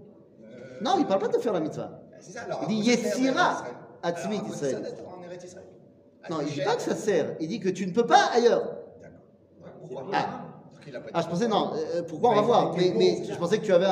euh, 0.44 0.80
Non, 0.82 0.96
il 1.00 1.06
parle 1.06 1.20
pas 1.22 1.28
de 1.28 1.38
faire 1.38 1.54
la 1.54 1.60
mitzvah. 1.60 2.02
C'est 2.20 2.32
ça, 2.32 2.42
alors. 2.42 2.62
Il 2.70 2.82
dit 2.82 2.90
Israël 2.92 3.36
Atzmit 4.04 4.42
Israël. 4.48 4.72
sert 4.72 4.82
d'être 4.82 5.04
en 5.08 5.22
Eretz 5.24 5.44
Israël 5.44 5.68
Non, 6.30 6.38
il 6.42 6.48
dit 6.48 6.54
cher. 6.54 6.66
pas 6.66 6.76
que 6.76 6.82
ça 6.82 6.96
sert. 6.96 7.36
Il 7.40 7.48
dit 7.48 7.60
que 7.60 7.70
tu 7.70 7.86
ne 7.88 7.92
peux 7.92 8.06
pas 8.06 8.26
ailleurs. 8.34 8.64
D'accord. 9.02 9.20
Pourquoi 9.80 10.06
Ah. 10.14 10.26
Dit- 10.86 10.92
Ah, 11.14 11.22
je 11.22 11.28
pensais, 11.28 11.48
non, 11.48 11.72
euh, 11.76 12.02
pourquoi 12.08 12.32
on 12.32 12.34
Bah, 12.36 12.42
va 12.42 12.48
voir 12.48 12.74
mais, 12.76 13.24
je 13.24 13.36
pensais 13.36 13.60
que 13.60 13.66
tu 13.66 13.72
avais 13.74 13.86
un, 13.86 13.92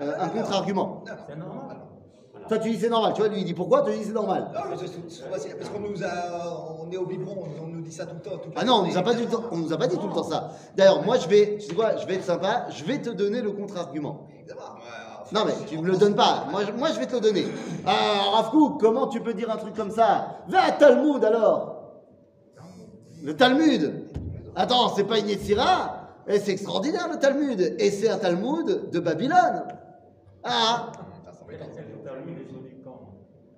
un- 0.00 0.12
Ah, 0.18 0.24
un 0.24 0.28
contre-argument. 0.28 1.02
C'est 1.28 1.36
normal. 1.36 1.76
Toi, 2.48 2.58
tu 2.58 2.70
dis 2.70 2.78
c'est 2.78 2.88
normal, 2.88 3.12
tu 3.14 3.20
vois, 3.20 3.28
lui, 3.28 3.38
il 3.40 3.44
dit 3.44 3.54
pourquoi, 3.54 3.82
toi, 3.82 3.92
tu 3.92 3.98
dis 3.98 4.04
c'est 4.04 4.12
normal. 4.12 4.50
Non, 4.52 4.60
mais 4.70 4.76
c'est 5.38 5.56
parce 5.56 5.70
qu'on 5.70 5.80
nous 5.80 6.02
a. 6.04 6.76
On 6.80 6.90
est 6.90 6.96
au 6.96 7.06
biberon, 7.06 7.44
on 7.62 7.66
nous 7.66 7.80
dit 7.82 7.92
ça 7.92 8.04
tout 8.06 8.14
le 8.16 8.20
temps. 8.20 8.36
Ah 8.56 8.64
non, 8.64 8.80
on 8.82 8.86
nous 8.86 8.96
a 8.98 9.02
pas, 9.02 9.14
du 9.14 9.22
on 9.50 9.56
nous 9.56 9.72
a 9.72 9.76
pas 9.76 9.86
dit 9.86 9.96
tout 9.96 10.08
le 10.08 10.12
temps 10.14 10.22
ça. 10.24 10.50
D'ailleurs, 10.76 11.02
moi, 11.04 11.18
je 11.18 11.28
vais, 11.28 11.56
tu 11.60 11.66
sais 11.68 11.74
quoi, 11.74 11.96
je 11.96 12.06
vais 12.06 12.14
être 12.16 12.24
sympa, 12.24 12.66
je 12.70 12.84
vais 12.84 13.00
te 13.00 13.10
donner 13.10 13.40
le 13.42 13.52
contre-argument. 13.52 14.26
Non, 15.32 15.44
mais 15.46 15.52
tu 15.66 15.78
me 15.78 15.90
le 15.90 15.96
donnes 15.96 16.14
pas. 16.14 16.46
Moi, 16.50 16.62
je, 16.64 16.98
vais 16.98 17.06
te 17.06 17.14
le 17.14 17.20
donner. 17.20 17.46
Ah, 17.86 18.30
Rav 18.34 18.50
Kook, 18.50 18.80
comment 18.80 19.06
tu 19.06 19.20
peux 19.20 19.32
dire 19.32 19.50
un 19.50 19.56
truc 19.56 19.74
comme 19.74 19.90
ça? 19.90 20.40
Va 20.48 20.64
à 20.64 20.72
Talmud 20.72 21.24
alors 21.24 22.02
Le 23.22 23.34
Talmud 23.34 24.04
Attends, 24.54 24.94
c'est 24.94 25.04
pas 25.04 25.18
une 25.18 25.28
Yetzira? 25.28 26.10
Et 26.28 26.38
c'est 26.38 26.52
extraordinaire 26.52 27.08
le 27.10 27.18
Talmud. 27.18 27.76
Et 27.78 27.90
c'est 27.90 28.10
un 28.10 28.18
Talmud 28.18 28.90
de 28.90 29.00
Babylone. 29.00 29.64
Ah 30.44 30.92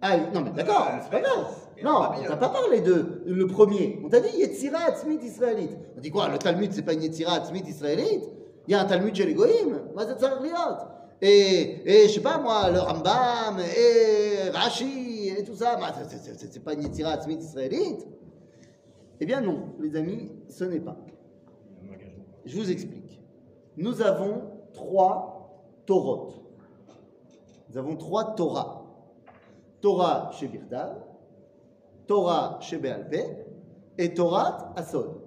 Ah 0.07 0.17
non 0.35 0.43
mais 0.43 0.51
d'accord, 0.51 0.91
c'est 1.03 1.11
pas 1.11 1.21
grave. 1.21 1.47
Non, 1.83 2.11
on 2.19 2.23
t'a 2.29 2.37
pas 2.37 2.51
parlé 2.51 2.83
de 2.83 3.23
le 3.27 3.47
premier. 3.47 4.01
On 4.05 4.09
t'a 4.09 4.21
dit 4.21 4.37
Yetzira 4.37 4.79
Atzmit 4.87 5.19
Israélite. 5.23 5.77
On 5.97 6.01
dit 6.01 6.11
quoi? 6.11 6.29
Le 6.29 6.39
Talmud 6.39 6.73
c'est 6.73 6.83
pas 6.83 6.93
une 6.93 7.03
Yetzira 7.03 7.33
Atzmit 7.33 7.65
Israélite? 7.67 8.25
Il 8.69 8.73
y 8.73 8.75
a 8.75 8.81
un 8.81 8.85
Talmud 8.85 9.15
chez 9.15 9.25
les. 9.25 9.35
Et, 11.23 11.81
et 12.05 12.09
je 12.09 12.15
sais 12.15 12.21
pas 12.21 12.39
moi, 12.39 12.71
le 12.71 12.81
Rambam, 12.81 13.59
et 13.61 14.51
Rashi, 14.51 15.29
et 15.29 15.45
tout 15.45 15.55
ça. 15.55 15.77
Bah, 15.77 15.93
c'est- 16.09 16.63
pas 16.63 16.75
une 16.75 16.83
Yetzira 16.83 17.11
Atzmit 17.13 17.37
Israélite 17.37 18.07
Eh 19.21 19.27
bien 19.27 19.41
non, 19.41 19.71
les 19.81 19.97
amis, 19.97 20.31
ce 20.49 20.65
n'est 20.65 20.81
pas. 20.81 20.97
Je 22.45 22.57
vous 22.59 22.71
explique. 22.71 23.23
Nous 23.77 24.03
avons 24.03 24.43
trois 24.75 25.31
Torot. 25.87 26.35
Nous 27.71 27.79
avons 27.79 27.97
trois 27.97 28.35
Torah. 28.35 28.83
Torah 29.81 30.31
chez 30.33 30.49
Birtav, 30.49 30.97
Torah 32.07 32.59
chez 32.61 32.79
Béalpé 32.79 33.23
et 33.99 34.13
Torah 34.15 34.73
Asod. 34.77 35.21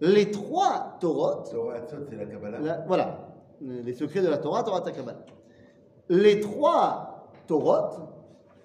Les 0.00 0.30
trois 0.30 0.96
Torot, 1.00 1.42
Torah 1.50 1.74
Hatzot, 1.76 1.96
c'est 2.08 2.16
la 2.16 2.26
Kabbalah. 2.26 2.58
la- 2.60 2.84
voilà, 2.86 3.27
les 3.60 3.94
secrets 3.94 4.22
de 4.22 4.28
la 4.28 4.38
Torah, 4.38 4.62
Torah 4.62 4.80
Takabal. 4.80 5.24
Les 6.08 6.40
trois 6.40 7.32
Torot 7.46 8.08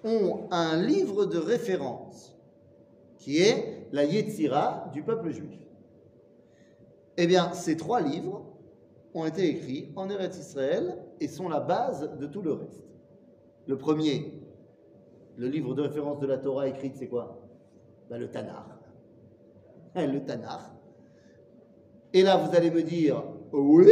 ont 0.04 0.46
un 0.50 0.76
livre 0.80 1.24
de 1.24 1.38
référence 1.38 2.36
qui 3.18 3.38
est 3.38 3.88
la 3.92 4.04
Yetzira 4.04 4.90
du 4.92 5.02
peuple 5.02 5.30
juif. 5.30 5.58
Eh 7.16 7.26
bien, 7.26 7.52
ces 7.52 7.76
trois 7.76 8.00
livres 8.00 8.44
ont 9.14 9.24
été 9.24 9.48
écrits 9.48 9.92
en 9.96 10.10
Eretz 10.10 10.36
Israël 10.38 10.98
et 11.20 11.28
sont 11.28 11.48
la 11.48 11.60
base 11.60 12.10
de 12.18 12.26
tout 12.26 12.42
le 12.42 12.52
reste. 12.52 12.84
Le 13.66 13.78
premier, 13.78 14.42
le 15.36 15.48
livre 15.48 15.74
de 15.74 15.82
référence 15.82 16.18
de 16.20 16.26
la 16.26 16.38
Torah 16.38 16.68
écrite, 16.68 16.96
c'est 16.96 17.08
quoi? 17.08 17.40
Ben, 18.10 18.18
Le 18.18 18.28
Tanakh. 18.28 18.66
Le 19.94 20.24
Tanakh. 20.24 20.60
Et 22.12 22.22
là, 22.22 22.36
vous 22.36 22.54
allez 22.54 22.70
me 22.70 22.82
dire, 22.82 23.22
oui, 23.52 23.86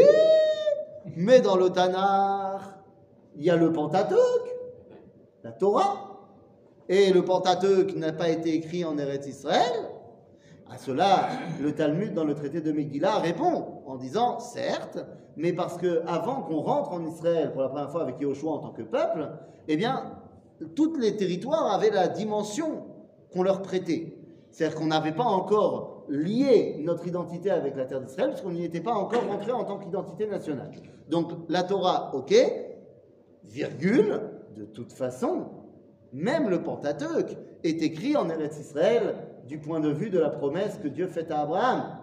mais 1.16 1.40
dans 1.40 1.56
le 1.56 1.70
Tanakh, 1.70 2.62
il 3.36 3.44
y 3.44 3.50
a 3.50 3.56
le 3.56 3.72
Pentateuque, 3.72 4.54
la 5.42 5.52
Torah. 5.52 6.08
Et 6.88 7.12
le 7.12 7.24
Pentateuque 7.24 7.94
n'a 7.96 8.12
pas 8.12 8.28
été 8.28 8.54
écrit 8.54 8.84
en 8.84 8.98
Eretz 8.98 9.26
Israël. 9.26 9.88
À 10.70 10.78
cela, 10.78 11.28
le 11.60 11.74
Talmud 11.74 12.14
dans 12.14 12.24
le 12.24 12.34
traité 12.34 12.60
de 12.60 12.72
Megillah 12.72 13.18
répond 13.18 13.82
en 13.86 13.96
disant 13.96 14.38
certes, 14.38 14.98
mais 15.36 15.52
parce 15.52 15.76
que 15.76 16.02
avant 16.06 16.42
qu'on 16.42 16.60
rentre 16.60 16.92
en 16.92 17.04
Israël 17.04 17.52
pour 17.52 17.62
la 17.62 17.68
première 17.68 17.90
fois 17.90 18.02
avec 18.02 18.20
Yahushua 18.20 18.52
en 18.52 18.58
tant 18.58 18.72
que 18.72 18.82
peuple, 18.82 19.30
eh 19.68 19.76
bien, 19.76 20.18
tous 20.74 20.96
les 20.96 21.16
territoires 21.16 21.72
avaient 21.72 21.90
la 21.90 22.08
dimension 22.08 22.84
qu'on 23.32 23.42
leur 23.42 23.62
prêtait. 23.62 24.16
C'est-à-dire 24.50 24.78
qu'on 24.78 24.86
n'avait 24.86 25.12
pas 25.12 25.24
encore 25.24 25.91
lié 26.08 26.76
notre 26.80 27.06
identité 27.06 27.50
avec 27.50 27.76
la 27.76 27.84
terre 27.84 28.00
d'Israël, 28.00 28.30
parce 28.30 28.42
qu'on 28.42 28.52
n'y 28.52 28.64
était 28.64 28.80
pas 28.80 28.94
encore 28.94 29.26
rentré 29.26 29.52
en 29.52 29.64
tant 29.64 29.78
qu'identité 29.78 30.26
nationale. 30.26 30.70
Donc 31.08 31.32
la 31.48 31.62
Torah, 31.62 32.10
ok, 32.14 32.34
virgule, 33.44 34.20
de 34.56 34.64
toute 34.64 34.92
façon, 34.92 35.46
même 36.12 36.48
le 36.50 36.62
Pentateuque 36.62 37.36
est 37.64 37.82
écrit 37.82 38.16
en 38.16 38.28
Eretz 38.28 38.58
Israël 38.58 39.14
du 39.46 39.58
point 39.58 39.80
de 39.80 39.90
vue 39.90 40.10
de 40.10 40.18
la 40.18 40.30
promesse 40.30 40.78
que 40.82 40.88
Dieu 40.88 41.06
fait 41.06 41.30
à 41.30 41.40
Abraham. 41.40 41.98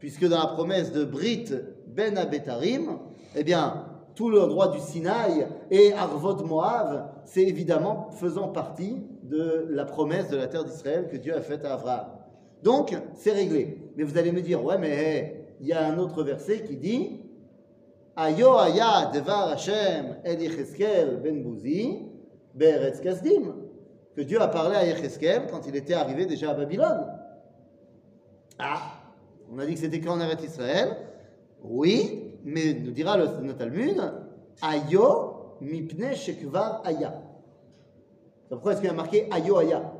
puisque 0.00 0.26
dans 0.26 0.38
la 0.38 0.46
promesse 0.46 0.92
de 0.92 1.04
Brit 1.04 1.44
Ben 1.86 2.16
Abetarim, 2.16 2.98
eh 3.36 3.44
bien, 3.44 3.84
tout 4.14 4.30
le 4.30 4.40
droit 4.40 4.68
du 4.68 4.80
Sinaï 4.80 5.46
et 5.70 5.92
Arvot 5.92 6.42
Moav, 6.44 7.10
c'est 7.24 7.42
évidemment 7.42 8.10
faisant 8.10 8.48
partie 8.48 8.96
de 9.22 9.66
la 9.70 9.84
promesse 9.84 10.28
de 10.28 10.36
la 10.36 10.48
terre 10.48 10.64
d'Israël 10.64 11.08
que 11.08 11.16
Dieu 11.16 11.36
a 11.36 11.40
faite 11.40 11.64
à 11.64 11.74
Abraham. 11.74 12.06
Donc, 12.62 12.96
c'est 13.14 13.32
réglé. 13.32 13.78
Mais 13.96 14.04
vous 14.04 14.18
allez 14.18 14.32
me 14.32 14.40
dire, 14.40 14.62
ouais, 14.64 14.78
mais 14.78 15.40
il 15.60 15.66
y 15.66 15.72
a 15.72 15.86
un 15.86 15.98
autre 15.98 16.22
verset 16.22 16.62
qui 16.62 16.76
dit 16.76 17.20
Ayo 18.16 18.56
aya 18.58 19.10
devar 19.12 19.52
Hashem 19.52 20.16
el 20.24 20.40
Yecheskel 20.40 21.20
ben 21.22 21.42
Bouzi 21.42 22.02
be'eretz 22.54 23.00
kasdim 23.00 23.54
que 24.14 24.22
Dieu 24.22 24.40
a 24.42 24.48
parlé 24.48 24.76
à 24.76 24.84
Yecheskel 24.84 25.46
quand 25.50 25.66
il 25.66 25.76
était 25.76 25.94
arrivé 25.94 26.26
déjà 26.26 26.50
à 26.50 26.54
Babylone. 26.54 27.06
Ah, 28.58 28.94
on 29.50 29.58
a 29.58 29.64
dit 29.64 29.74
que 29.74 29.80
c'était 29.80 30.00
quand 30.00 30.20
Eretz 30.20 30.44
Israël. 30.44 30.96
Oui, 31.62 32.34
mais 32.44 32.74
nous 32.74 32.90
dira 32.90 33.16
le, 33.16 33.54
Talmud 33.54 34.00
Ayo 34.62 35.56
mipne 35.60 36.14
shekvar 36.14 36.82
aya. 36.84 37.22
Pourquoi 38.48 38.72
est-ce 38.72 38.80
qu'il 38.80 38.90
a 38.90 38.94
marqué 38.94 39.28
Ayo 39.30 39.56
aya? 39.58 39.92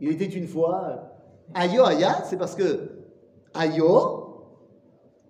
Il 0.00 0.10
était 0.10 0.26
une 0.26 0.46
fois. 0.46 1.17
Ayo 1.54 1.84
aya, 1.84 2.22
c'est 2.24 2.36
parce 2.36 2.54
que 2.54 2.90
Ayo, 3.54 4.28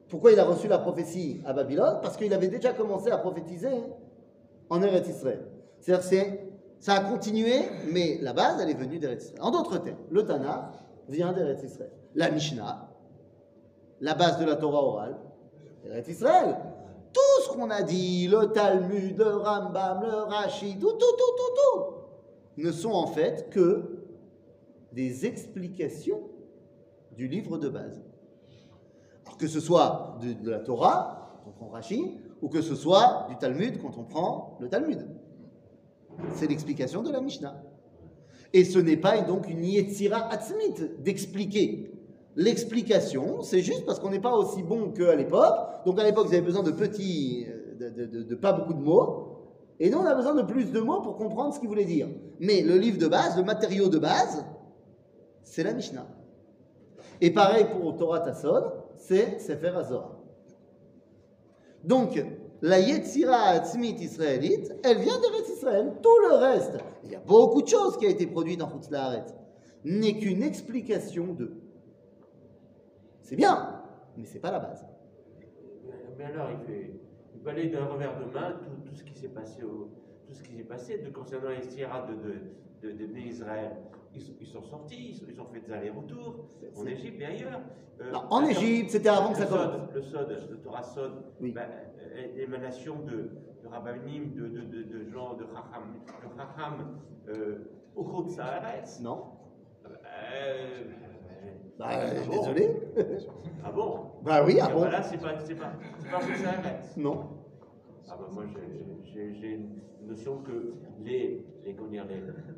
pourquoi 0.08 0.32
il 0.32 0.40
a 0.40 0.44
reçu 0.44 0.68
la 0.68 0.78
prophétie 0.78 1.40
à 1.44 1.52
Babylone? 1.52 1.98
Parce 2.02 2.16
qu'il 2.16 2.32
avait 2.32 2.48
déjà 2.48 2.72
commencé 2.72 3.10
à 3.10 3.18
prophétiser 3.18 3.82
en 4.70 4.82
Eretz 4.82 5.08
Israël. 5.08 5.46
C'est-à-dire 5.80 6.04
c'est 6.04 6.48
ça 6.80 6.94
a 6.94 7.00
continué, 7.00 7.68
mais 7.92 8.18
la 8.22 8.32
base, 8.32 8.60
elle 8.62 8.70
est 8.70 8.75
venue 8.75 8.98
d'Eretz 8.98 9.25
Israël. 9.25 9.42
En 9.42 9.50
d'autres 9.50 9.78
termes, 9.78 9.98
le 10.10 10.25
Tanakh 10.25 10.75
vient 11.08 11.32
d'Eretz 11.32 11.62
Israël. 11.64 11.90
La 12.14 12.30
Mishnah, 12.30 12.88
la 14.00 14.14
base 14.14 14.38
de 14.38 14.44
la 14.44 14.56
Torah 14.56 14.82
orale, 14.82 15.16
Eretz 15.84 16.08
Israël. 16.08 16.56
Tout 17.12 17.42
ce 17.42 17.48
qu'on 17.48 17.70
a 17.70 17.82
dit, 17.82 18.28
le 18.28 18.52
Talmud, 18.52 19.18
le 19.18 19.37
Rambam, 19.37 20.02
le 20.02 20.18
Rashi, 20.32 20.78
tout, 20.78 20.92
tout, 20.92 20.98
tout, 20.98 21.34
tout, 21.37 21.54
tout, 21.54 21.84
ne 22.58 22.70
sont 22.70 22.92
en 22.92 23.06
fait 23.06 23.50
que 23.50 23.98
des 24.92 25.26
explications 25.26 26.21
du 27.16 27.28
livre 27.28 27.59
de 27.59 27.68
base. 27.68 28.00
Alors 29.26 29.37
que 29.37 29.47
ce 29.47 29.61
soit 29.61 30.18
de, 30.23 30.50
la 30.50 30.61
Torah, 30.61 31.40
quand 31.45 31.50
on 31.50 31.52
prend 31.52 31.68
Rashi, 31.68 32.16
ou 32.40 32.49
que 32.49 32.62
ce 32.62 32.75
soit 32.75 33.26
du 33.28 33.37
Talmud, 33.37 33.78
quand 33.83 33.99
on 33.99 34.04
prend 34.04 34.57
le 34.61 34.68
Talmud. 34.68 35.07
C'est 36.33 36.47
l'explication 36.47 37.02
de 37.02 37.11
la 37.11 37.21
Mishnah. 37.21 37.62
Et 38.52 38.64
ce 38.64 38.78
n'est 38.78 38.97
pas 38.97 39.21
donc 39.21 39.49
une 39.49 39.64
Yetzira 39.64 40.30
Atzmit 40.33 40.75
d'expliquer. 41.00 41.92
L'explication, 42.37 43.42
c'est 43.42 43.61
juste 43.61 43.85
parce 43.85 43.99
qu'on 43.99 44.11
n'est 44.11 44.21
pas 44.21 44.35
aussi 44.35 44.62
bon 44.62 44.92
qu'à 44.92 45.14
l'époque. 45.16 45.85
Donc 45.85 45.99
à 45.99 46.04
l'époque, 46.04 46.28
vous 46.28 46.33
avez 46.33 46.42
besoin 46.42 46.62
de 46.62 46.71
petits, 46.71 47.47
de- 47.78 48.23
de 48.23 48.35
pas 48.35 48.52
beaucoup 48.52 48.75
de 48.75 48.80
mots. 48.80 49.25
Et 49.80 49.90
nous, 49.90 49.99
on 49.99 50.04
a 50.07 50.14
besoin 50.14 50.35
de 50.35 50.42
plus 50.42 50.73
de 50.73 50.80
mots 50.80 51.02
pour 51.02 51.16
comprendre 51.16 51.52
ce 51.52 51.61
qu'il 51.61 51.68
voulait 51.68 51.85
dire. 51.85 52.09
Mais 52.40 52.62
le 52.62 52.76
livre 52.78 52.99
de 52.99 53.07
base, 53.07 53.37
le 53.37 53.45
matériau 53.45 53.88
de 53.88 53.99
base, 53.99 54.45
c'est 55.49 55.62
la 55.62 55.73
Mishnah. 55.73 56.07
Et 57.21 57.31
pareil 57.33 57.67
pour 57.73 57.97
Torah 57.97 58.21
Tasson, 58.21 58.71
c'est 58.97 59.40
Sefer 59.40 59.69
Hazorah. 59.69 60.21
Donc, 61.83 62.23
la 62.61 62.78
Yetzira 62.81 63.49
Atzmit 63.49 63.97
israélite, 64.00 64.75
elle 64.85 64.99
vient 64.99 65.19
d'Eretz 65.19 65.49
Israël. 65.49 65.93
Tout 66.02 66.19
le 66.28 66.35
reste, 66.35 66.78
il 67.05 67.12
y 67.12 67.14
a 67.14 67.21
beaucoup 67.21 67.62
de 67.62 67.69
choses 67.69 67.97
qui 67.97 68.07
ont 68.07 68.11
été 68.11 68.26
produites 68.26 68.62
en 68.62 68.69
Chutz 68.69 68.90
La'aretz, 68.90 69.35
n'est 69.85 70.19
qu'une 70.19 70.43
explication 70.43 71.33
de. 71.33 71.52
C'est 73.23 73.37
bien, 73.37 73.83
mais 74.17 74.26
c'est 74.26 74.40
pas 74.40 74.50
la 74.50 74.59
base. 74.59 74.85
Mais 76.19 76.25
alors, 76.25 76.50
il 76.50 76.67
fait 76.67 76.90
il 77.35 77.71
d'un 77.71 77.87
revers 77.87 78.19
de 78.19 78.25
main 78.33 78.61
tout, 78.84 78.95
ce 78.95 79.02
qui 79.02 79.15
s'est 79.15 79.28
passé, 79.28 79.61
tout 79.61 80.34
ce 80.34 80.43
qui 80.43 80.63
passé 80.65 81.00
concernant 81.15 81.50
les 81.50 81.61
de, 81.61 82.89
de, 82.89 82.93
de, 82.93 83.06
de 83.06 83.19
Israël. 83.19 83.73
Ils, 84.14 84.21
sont- 84.23 84.32
ils 84.40 84.47
sont 84.47 84.62
sortis, 84.62 85.23
ils, 85.28 85.40
ont 85.40 85.47
fait 85.47 85.60
des 85.60 85.73
allers-retours 85.73 86.47
en 86.76 86.82
C'est- 86.82 86.92
Égypte 86.92 87.21
et 87.21 87.26
ailleurs. 87.26 87.60
Euh, 88.00 88.10
Non, 88.12 88.23
en 88.30 88.44
Égypte, 88.47 88.90
c'était 88.90 89.08
avant 89.08 89.32
que 89.32 89.38
ça 89.38 89.47
commence. 89.47 89.73
Sod, 89.73 89.94
Le 89.94 90.02
Sod, 90.02 90.47
le 90.50 90.56
Torah 90.58 90.82
Sod, 90.82 91.12
Oui. 91.40 91.52
ben, 91.52 91.66
est 92.16 92.36
l'émanation 92.36 93.00
de, 93.00 93.12
de 93.62 93.68
Rabbanim, 93.71 94.32
de, 94.34 94.47
de, 94.49 94.60
de, 94.62 94.82
de 94.84 95.10
gens 95.10 95.34
de 95.34 95.44
Chacham, 95.47 95.94
de 96.06 96.38
Chacham 96.38 96.99
euh. 97.28 97.58
Non 99.00 99.25
Euh, 99.86 100.84
Bah, 101.78 101.86
bon. 102.26 102.36
désolé. 102.40 102.71
Ah 103.64 103.71
bon 103.73 104.06
Bah 104.23 104.42
oui, 104.44 104.58
ah 104.60 104.68
bon 104.68 104.78
voilà, 104.78 105.02
c'est 105.02 105.18
pas, 105.18 105.38
c'est 105.44 105.54
pas, 105.54 105.73
c'est 105.99 106.10
pas 106.10 106.21
Chutz 106.21 106.42
La'aretz. 106.42 106.97
Non. 106.97 107.37
Ah 108.10 108.16
bah 108.18 108.26
moi 108.32 108.44
j'ai- 109.04 109.60
une 110.00 110.08
notion 110.08 110.38
que 110.38 110.75
les, 111.04 111.44
les, 111.64 111.76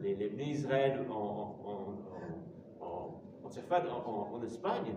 les, 0.02 0.14
les, 0.14 0.28
les 0.28 0.44
Israël 0.44 1.00
en, 1.10 1.14
en, 1.14 2.84
en, 2.84 3.20
en, 4.36 4.42
Espagne, 4.44 4.94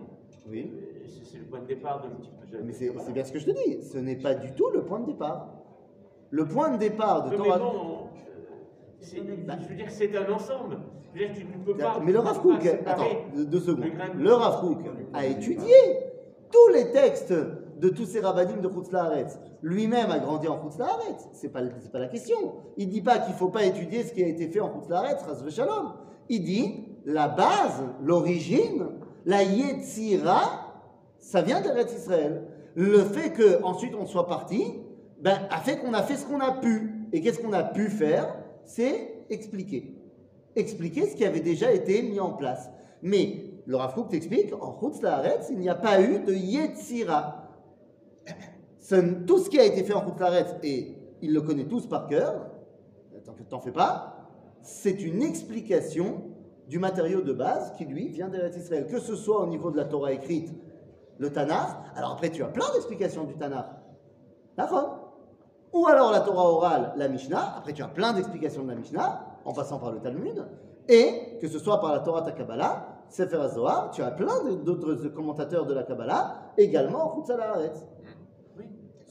Oui. 0.48 0.72
euh, 0.72 1.06
c'est 1.24 1.38
le 1.38 1.44
point 1.44 1.60
de 1.60 1.66
départ 1.66 2.02
d'un 2.02 2.10
petit 2.10 2.30
peu. 2.50 2.58
Mais 2.62 2.72
c'est 2.72 3.12
bien 3.12 3.24
ce 3.24 3.32
que 3.32 3.38
je 3.38 3.46
te 3.46 3.50
dis. 3.50 3.82
Ce 3.82 3.98
n'est 3.98 4.16
pas 4.16 4.34
du 4.34 4.52
tout 4.52 4.70
le 4.70 4.82
point 4.82 5.00
de 5.00 5.06
départ. 5.06 5.48
Le 6.30 6.46
point 6.46 6.70
de 6.70 6.78
départ 6.78 7.28
de 7.28 7.36
Torah. 7.36 7.58
bon, 7.58 7.98
c'est- 9.00 9.16
je 9.18 9.68
veux 9.68 9.74
dire, 9.74 9.90
c'est 9.90 10.16
un 10.16 10.32
ensemble. 10.32 10.78
Je 11.14 11.20
veux 11.20 11.26
dire, 11.28 11.36
tu 11.36 11.44
ne 11.44 11.64
peux 11.64 11.76
pas. 11.76 12.00
Mais 12.04 12.12
le 12.12 12.18
Rav 12.20 12.40
Kook, 12.40 12.64
attends, 12.86 13.04
deux, 13.36 13.60
secondes. 13.60 13.84
le 13.84 14.18
de- 14.18 14.22
Le 14.22 14.32
Rav 14.34 14.60
Kook 14.60 14.80
a 15.12 15.26
étudié 15.26 15.74
tous 16.50 16.68
les 16.72 16.90
textes 16.92 17.34
de 17.78 17.88
tous 17.88 18.06
ces 18.06 18.20
rabbinim 18.20 18.60
de 18.60 18.68
Chutz 18.68 18.90
La'aretz. 18.92 19.38
Lui-même 19.62 20.10
a 20.10 20.18
grandi 20.18 20.48
en 20.48 20.62
Chutz 20.62 20.78
La'aretz. 20.78 21.28
C'est 21.32 21.48
pas, 21.48 21.60
pas 21.92 21.98
la 21.98 22.08
question. 22.08 22.36
Il 22.76 22.88
dit 22.88 23.00
pas 23.00 23.18
qu'il 23.18 23.34
faut 23.34 23.48
pas 23.48 23.64
étudier 23.64 24.02
ce 24.02 24.12
qui 24.12 24.22
a 24.22 24.26
été 24.26 24.48
fait 24.48 24.60
en 24.60 24.72
Chutz 24.72 24.88
La'aretz, 24.88 25.22
Ras 25.22 25.48
Shalom. 25.50 25.92
Il 26.28 26.44
dit 26.44 26.86
la 27.04 27.28
base, 27.28 27.82
l'origine, 28.02 28.86
la 29.26 29.42
Yetzira, 29.42 30.82
ça 31.18 31.42
vient 31.42 31.60
d'Eretz 31.60 31.92
Israël. 31.92 32.46
Le 32.74 32.98
fait 33.04 33.30
que 33.30 33.62
ensuite 33.62 33.94
on 33.98 34.06
soit 34.06 34.26
parti, 34.26 34.64
ben, 35.20 35.38
a 35.50 35.58
fait 35.58 35.78
qu'on 35.78 35.94
a 35.94 36.02
fait 36.02 36.16
ce 36.16 36.26
qu'on 36.26 36.40
a 36.40 36.52
pu. 36.52 37.08
Et 37.12 37.20
qu'est-ce 37.20 37.40
qu'on 37.40 37.52
a 37.52 37.62
pu 37.62 37.88
faire? 37.88 38.34
C'est 38.64 39.24
expliquer 39.30 39.94
expliquer 40.56 41.08
ce 41.08 41.16
qui 41.16 41.24
avait 41.24 41.40
déjà 41.40 41.72
été 41.72 42.02
mis 42.02 42.20
en 42.20 42.32
place. 42.32 42.70
Mais 43.02 43.44
le 43.66 43.76
Rav 43.76 44.08
t'explique, 44.08 44.52
en 44.60 44.78
Chutz 44.78 45.02
La'aretz, 45.02 45.48
il 45.50 45.58
n'y 45.58 45.68
a 45.68 45.74
pas 45.74 46.00
eu 46.00 46.20
de 46.20 46.32
Yetzira. 46.32 47.43
Tout 49.26 49.38
ce 49.38 49.48
qui 49.48 49.58
a 49.58 49.64
été 49.64 49.82
fait 49.82 49.94
en 49.94 50.04
Chutz 50.04 50.20
La'aretz, 50.20 50.56
et 50.62 50.96
ils 51.22 51.32
le 51.32 51.40
connaissent 51.40 51.68
tous 51.68 51.86
par 51.86 52.06
cœur, 52.06 52.46
t'en 53.48 53.60
fais 53.60 53.72
pas, 53.72 54.28
c'est 54.62 55.02
une 55.02 55.22
explication 55.22 56.22
du 56.68 56.78
matériau 56.78 57.20
de 57.20 57.32
base 57.32 57.72
qui, 57.76 57.84
lui, 57.84 58.08
vient 58.08 58.28
d'Eretz 58.28 58.56
Israël. 58.56 58.86
Que 58.86 58.98
ce 58.98 59.16
soit 59.16 59.40
au 59.40 59.46
niveau 59.46 59.70
de 59.70 59.76
la 59.76 59.84
Torah 59.84 60.12
écrite, 60.12 60.52
le 61.18 61.32
Tanakh, 61.32 61.68
alors 61.94 62.12
après 62.12 62.30
tu 62.30 62.42
as 62.42 62.48
plein 62.48 62.70
d'explications 62.72 63.24
du 63.24 63.34
Tanakh. 63.36 63.66
D'accord? 64.56 65.12
Ou 65.72 65.86
alors 65.86 66.12
la 66.12 66.20
Torah 66.20 66.50
orale, 66.50 66.92
la 66.96 67.08
Mishnah, 67.08 67.56
après 67.56 67.72
tu 67.72 67.82
as 67.82 67.88
plein 67.88 68.12
d'explications 68.12 68.64
de 68.64 68.68
la 68.68 68.74
Mishnah, 68.74 69.26
en 69.44 69.52
passant 69.52 69.78
par 69.78 69.92
le 69.92 70.00
Talmud, 70.00 70.44
et 70.88 71.38
que 71.40 71.48
ce 71.48 71.58
soit 71.58 71.80
par 71.80 71.92
la 71.92 72.00
Torah 72.00 72.22
ta 72.22 72.32
Kabbalah, 72.32 72.88
Sefer 73.08 73.36
HaZohar, 73.36 73.90
tu 73.92 74.02
as 74.02 74.10
plein 74.10 74.44
d'autres 74.64 75.08
commentateurs 75.08 75.66
de 75.66 75.74
la 75.74 75.84
Kabbalah, 75.84 76.52
également 76.56 77.16
en 77.16 77.26
La'aretz. 77.28 77.86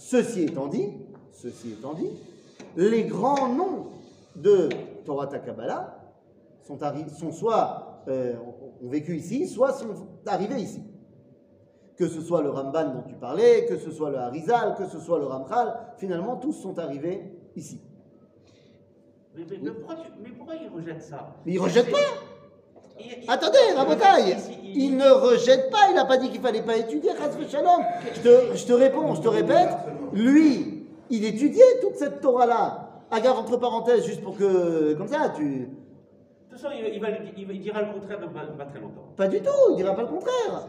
Ceci 0.06 0.42
étant 0.44 0.68
dit, 0.68 0.90
ceci 1.32 1.72
étant 1.72 1.94
dit, 1.94 2.10
les 2.76 3.06
grands 3.06 3.48
noms 3.48 3.86
de 4.36 4.68
Torah 5.06 5.28
ta 5.28 5.40
Kabbalah 5.40 5.98
sont, 6.68 6.78
sont 7.18 7.32
soit 7.32 8.04
euh, 8.10 8.34
ont 8.84 8.90
vécu 8.90 9.16
ici, 9.16 9.48
soit 9.48 9.72
sont 9.72 9.96
arrivés 10.26 10.60
ici. 10.60 10.84
Que 11.96 12.10
ce 12.10 12.20
soit 12.20 12.42
le 12.42 12.50
Ramban 12.50 12.90
dont 12.90 13.04
tu 13.08 13.16
parlais, 13.16 13.66
que 13.66 13.78
ce 13.78 13.92
soit 13.92 14.10
le 14.10 14.18
Harizal, 14.18 14.76
que 14.76 14.86
ce 14.88 15.00
soit 15.00 15.20
le 15.20 15.26
Ramchal, 15.26 15.74
finalement 15.98 16.36
tous 16.36 16.52
sont 16.52 16.78
arrivés 16.80 17.22
ici. 17.56 17.80
Mais, 19.38 19.46
mais- 19.50 19.58
mais 19.62 19.72
pourquoi, 19.72 19.96
tu- 19.96 20.12
mais 20.22 20.30
pourquoi 20.32 20.56
ils 20.56 20.70
rejettent 20.70 21.02
ça? 21.04 21.34
Mais 21.46 21.54
ils 21.54 21.60
rejettent 21.60 21.92
pas! 21.92 21.98
Attendez, 23.30 23.58
il- 23.72 23.78
Rabotaille 23.78 24.36
il- 24.76 24.98
ne 24.98 25.10
rejette 25.10 25.70
pas, 25.70 25.90
il 25.90 25.96
n'a 25.96 26.06
pas 26.06 26.18
dit 26.18 26.30
qu'il 26.30 26.42
fallait 26.42 26.62
pas 26.62 26.78
étudier, 26.78 27.12
Shalom. 27.50 27.82
Je 28.16 28.22
te, 28.22 28.56
je 28.58 28.66
te 28.66 28.74
réponds, 28.74 29.14
je 29.16 29.22
te 29.22 29.28
répète, 29.28 29.70
lui, 30.14 30.86
il 31.10 31.26
étudiait 31.26 31.80
toute 31.82 31.96
cette 31.96 32.22
Torah-là. 32.22 32.90
Agave 33.12 33.38
entre 33.38 33.58
parenthèses, 33.58 34.06
juste 34.06 34.24
pour 34.24 34.36
que, 34.38 34.94
comme 34.94 35.08
ça, 35.08 35.32
tu... 35.36 35.44
De 36.50 36.56
toute 36.58 36.60
façon, 36.62 36.74
il, 36.78 36.84
va, 37.02 37.10
il, 37.10 37.46
va- 37.48 37.54
il 37.54 37.60
dira 37.62 37.82
le 37.82 37.94
contraire 37.94 38.20
dans 38.20 38.28
pas, 38.30 38.42
pas 38.58 38.66
très 38.66 38.80
longtemps. 38.80 39.06
Pas 39.18 39.28
du 39.28 39.40
tout, 39.42 39.50
il 39.72 39.76
dira 39.78 39.94
pas 39.96 40.02
le 40.04 40.08
contraire. 40.08 40.68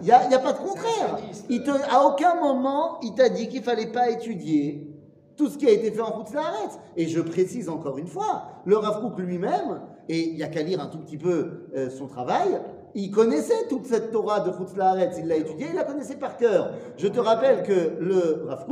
Il 0.00 0.04
n'y 0.06 0.10
a, 0.12 0.24
il 0.24 0.30
y 0.30 0.34
a 0.34 0.38
pas 0.38 0.52
de 0.54 0.58
contraire. 0.58 1.18
Il 1.50 1.62
te, 1.62 1.70
à 1.70 2.04
aucun 2.06 2.34
moment, 2.40 2.98
il 3.02 3.14
t'a 3.14 3.28
dit 3.28 3.48
qu'il 3.48 3.62
fallait 3.62 3.92
pas 3.92 4.08
étudier 4.10 4.90
tout 5.36 5.48
ce 5.48 5.58
qui 5.58 5.66
a 5.66 5.70
été 5.70 5.90
fait 5.90 6.00
en 6.00 6.18
Chutz 6.18 6.32
La'aretz. 6.34 6.78
Et 6.96 7.06
je 7.06 7.20
précise 7.20 7.68
encore 7.68 7.98
une 7.98 8.06
fois, 8.06 8.44
le 8.64 8.78
Rav 8.78 9.00
Kook 9.02 9.18
lui-même, 9.18 9.80
et 10.08 10.20
il 10.20 10.34
n'y 10.36 10.42
a 10.42 10.48
qu'à 10.48 10.62
lire 10.62 10.80
un 10.80 10.86
tout 10.86 10.98
petit 10.98 11.18
peu 11.18 11.66
euh, 11.76 11.90
son 11.90 12.06
travail, 12.06 12.58
il 12.96 13.10
connaissait 13.10 13.68
toute 13.68 13.84
cette 13.84 14.10
Torah 14.10 14.40
de 14.40 14.50
Chutz 14.52 14.74
Laaretz, 14.74 15.18
il 15.18 15.28
l'a 15.28 15.36
étudiée, 15.36 15.66
il 15.68 15.76
la 15.76 15.84
connaissait 15.84 16.16
par 16.16 16.38
cœur. 16.38 16.72
Je 16.96 17.06
te 17.08 17.20
rappelle 17.20 17.62
que 17.62 17.98
le 18.00 18.46
Rav 18.48 18.66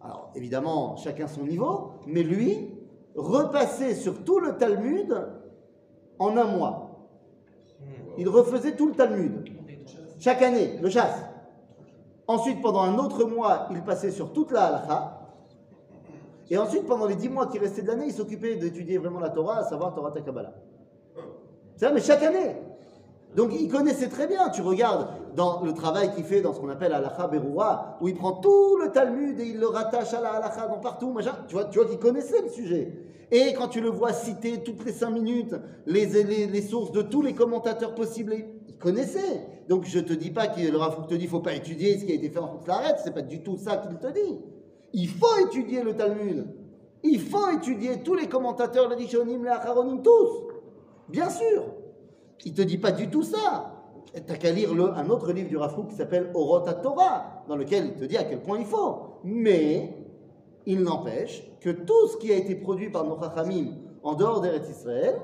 alors 0.00 0.32
évidemment 0.34 0.96
chacun 0.96 1.26
son 1.26 1.44
niveau, 1.44 1.90
mais 2.06 2.22
lui 2.22 2.74
repassait 3.14 3.94
sur 3.94 4.24
tout 4.24 4.40
le 4.40 4.56
Talmud 4.56 5.14
en 6.18 6.34
un 6.38 6.44
mois. 6.44 7.08
Il 8.16 8.26
refaisait 8.26 8.74
tout 8.74 8.88
le 8.88 8.94
Talmud, 8.94 9.50
chaque 10.18 10.40
année, 10.40 10.78
le 10.80 10.88
chasse. 10.88 11.22
Ensuite, 12.26 12.62
pendant 12.62 12.80
un 12.80 12.96
autre 12.98 13.24
mois, 13.24 13.68
il 13.70 13.82
passait 13.82 14.12
sur 14.12 14.32
toute 14.32 14.50
la 14.50 14.66
halakha. 14.66 15.20
Et 16.48 16.56
ensuite, 16.56 16.86
pendant 16.86 17.06
les 17.06 17.16
dix 17.16 17.28
mois 17.28 17.48
qui 17.48 17.58
restaient 17.58 17.82
de 17.82 17.88
l'année, 17.88 18.06
il 18.06 18.12
s'occupait 18.12 18.56
d'étudier 18.56 18.96
vraiment 18.96 19.20
la 19.20 19.30
Torah, 19.30 19.58
à 19.58 19.64
savoir 19.64 19.94
Torah 19.94 20.10
Takabala. 20.10 20.54
C'est 21.76 21.86
ça, 21.86 21.92
mais 21.92 22.00
chaque 22.00 22.22
année. 22.22 22.56
Donc 23.36 23.50
il 23.58 23.68
connaissait 23.68 24.08
très 24.08 24.26
bien. 24.26 24.48
Tu 24.48 24.62
regardes 24.62 25.08
dans 25.36 25.62
le 25.62 25.72
travail 25.72 26.12
qu'il 26.14 26.24
fait 26.24 26.40
dans 26.40 26.52
ce 26.52 26.60
qu'on 26.60 26.68
appelle 26.68 26.92
Halakha 26.92 27.28
Beroura, 27.28 27.98
où 28.00 28.08
il 28.08 28.14
prend 28.14 28.32
tout 28.32 28.76
le 28.82 28.90
Talmud 28.90 29.38
et 29.38 29.46
il 29.46 29.58
le 29.58 29.68
rattache 29.68 30.12
à 30.14 30.20
la 30.20 30.30
Halakha 30.34 30.66
dans 30.66 30.78
partout, 30.78 31.12
machin. 31.12 31.36
Tu 31.48 31.54
vois, 31.54 31.64
tu 31.64 31.78
vois 31.78 31.88
qu'il 31.88 31.98
connaissait 31.98 32.42
le 32.42 32.48
sujet. 32.48 32.92
Et 33.30 33.52
quand 33.54 33.68
tu 33.68 33.80
le 33.80 33.90
vois 33.90 34.12
citer 34.12 34.62
toutes 34.64 34.84
les 34.84 34.92
cinq 34.92 35.10
minutes 35.10 35.54
les, 35.86 36.06
les, 36.06 36.62
sources 36.62 36.90
de 36.90 37.02
tous 37.02 37.22
les 37.22 37.32
commentateurs 37.32 37.94
possibles, 37.94 38.34
il 38.68 38.76
connaissait. 38.76 39.46
Donc 39.68 39.84
je 39.84 40.00
te 40.00 40.12
dis 40.12 40.30
pas 40.30 40.48
que 40.48 40.60
le 40.60 41.06
te 41.06 41.14
dit 41.14 41.28
faut 41.28 41.38
pas 41.38 41.54
étudier 41.54 41.96
ce 41.98 42.04
qui 42.04 42.10
a 42.10 42.16
été 42.16 42.28
fait 42.28 42.40
en 42.40 42.58
Arrête, 42.66 42.96
c'est 43.04 43.14
pas 43.14 43.22
du 43.22 43.40
tout 43.42 43.56
ça 43.56 43.76
qu'il 43.76 43.96
te 43.98 44.12
dit. 44.12 44.40
Il 44.92 45.08
faut 45.08 45.46
étudier 45.46 45.82
le 45.82 45.94
Talmud. 45.94 46.44
Il 47.04 47.20
faut 47.20 47.48
étudier 47.50 48.02
tous 48.02 48.14
les 48.14 48.26
commentateurs, 48.26 48.88
les 48.88 48.96
Rishonim, 48.96 49.44
les 49.44 49.50
Acharonim, 49.50 50.02
tous. 50.02 50.48
Bien 51.08 51.30
sûr. 51.30 51.64
Il 52.44 52.54
te 52.54 52.62
dit 52.62 52.78
pas 52.78 52.92
du 52.92 53.08
tout 53.10 53.22
ça. 53.22 53.76
T'as 54.26 54.36
qu'à 54.36 54.50
lire 54.50 54.74
le- 54.74 54.90
un 54.92 55.08
autre 55.08 55.32
livre 55.32 55.48
du 55.48 55.56
Rafouk 55.56 55.88
qui 55.88 55.94
s'appelle 55.94 56.30
Orot 56.34 56.60
Torah, 56.82 57.44
dans 57.48 57.56
lequel 57.56 57.86
il 57.86 57.94
te 57.94 58.04
dit 58.04 58.16
à 58.16 58.24
quel 58.24 58.40
point 58.42 58.58
il 58.58 58.66
faut. 58.66 58.96
Mais 59.24 59.94
il 60.66 60.80
n'empêche 60.82 61.48
que 61.60 61.70
tout 61.70 62.08
ce 62.08 62.16
qui 62.16 62.32
a 62.32 62.36
été 62.36 62.54
produit 62.56 62.90
par 62.90 63.04
nos 63.04 63.18
Chachamim 63.20 63.76
en 64.02 64.14
dehors 64.14 64.40
d'Eretz 64.40 64.68
Israël, 64.68 65.14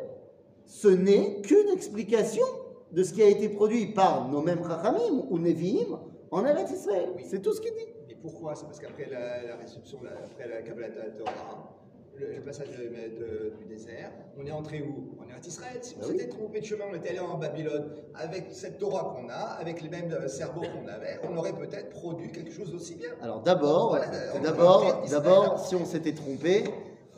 ce 0.66 0.88
n'est 0.88 1.40
qu'une 1.42 1.68
explication 1.72 2.44
de 2.92 3.02
ce 3.02 3.12
qui 3.12 3.22
a 3.22 3.26
été 3.28 3.48
produit 3.48 3.86
par 3.92 4.28
nos 4.28 4.40
mêmes 4.42 4.62
Chachamim 4.62 5.24
ou 5.30 5.38
Nevi'im 5.38 5.98
en 6.30 6.44
Eretz 6.44 6.70
Israël. 6.70 7.08
C'est 7.24 7.42
tout 7.42 7.52
ce 7.52 7.60
qu'il 7.60 7.72
dit. 7.72 7.92
Et 8.08 8.14
pourquoi? 8.14 8.54
C'est 8.54 8.66
parce 8.66 8.78
qu'après 8.78 9.08
la, 9.10 9.42
la 9.48 9.56
réception, 9.56 9.98
la- 10.04 10.10
après 10.24 10.48
la 10.48 10.62
Kabbalah 10.62 11.10
Torah, 11.18 11.75
le, 12.18 12.36
le 12.36 12.42
passage 12.42 12.68
de- 12.70 12.74
de- 12.74 13.52
du 13.58 13.64
désert, 13.66 14.10
on 14.38 14.46
est 14.46 14.50
entré 14.50 14.82
où? 14.82 15.16
On 15.18 15.28
est 15.30 15.34
à 15.34 15.46
Israël. 15.46 15.78
Si 15.82 15.94
on 15.96 16.02
Ah 16.02 16.06
oui. 16.08 16.18
s'était 16.18 16.28
trompé 16.30 16.60
de 16.60 16.64
chemin, 16.64 16.84
on 16.90 16.94
était 16.96 17.10
allé 17.10 17.18
en 17.20 17.36
Babylone, 17.38 17.90
avec 18.14 18.46
cette 18.50 18.78
Torah 18.78 19.14
qu'on 19.16 19.28
a, 19.28 19.34
avec 19.34 19.82
les 19.82 19.88
mêmes 19.88 20.12
euh, 20.12 20.28
cerveaux 20.28 20.62
qu'on 20.62 20.88
avait, 20.88 21.18
on 21.30 21.36
aurait 21.36 21.52
peut-être 21.52 21.90
produit 21.90 22.30
quelque 22.32 22.50
chose 22.52 22.70
d'aussi 22.72 22.94
bien. 22.96 23.10
Alors 23.22 23.42
d'abord, 23.42 23.90
Voilà, 23.90 24.06
on 24.34 24.40
d'abord, 24.40 25.04
d'abord, 25.10 25.66
si 25.66 25.74
on 25.74 25.84
s'était 25.84 26.12
trompé, 26.14 26.64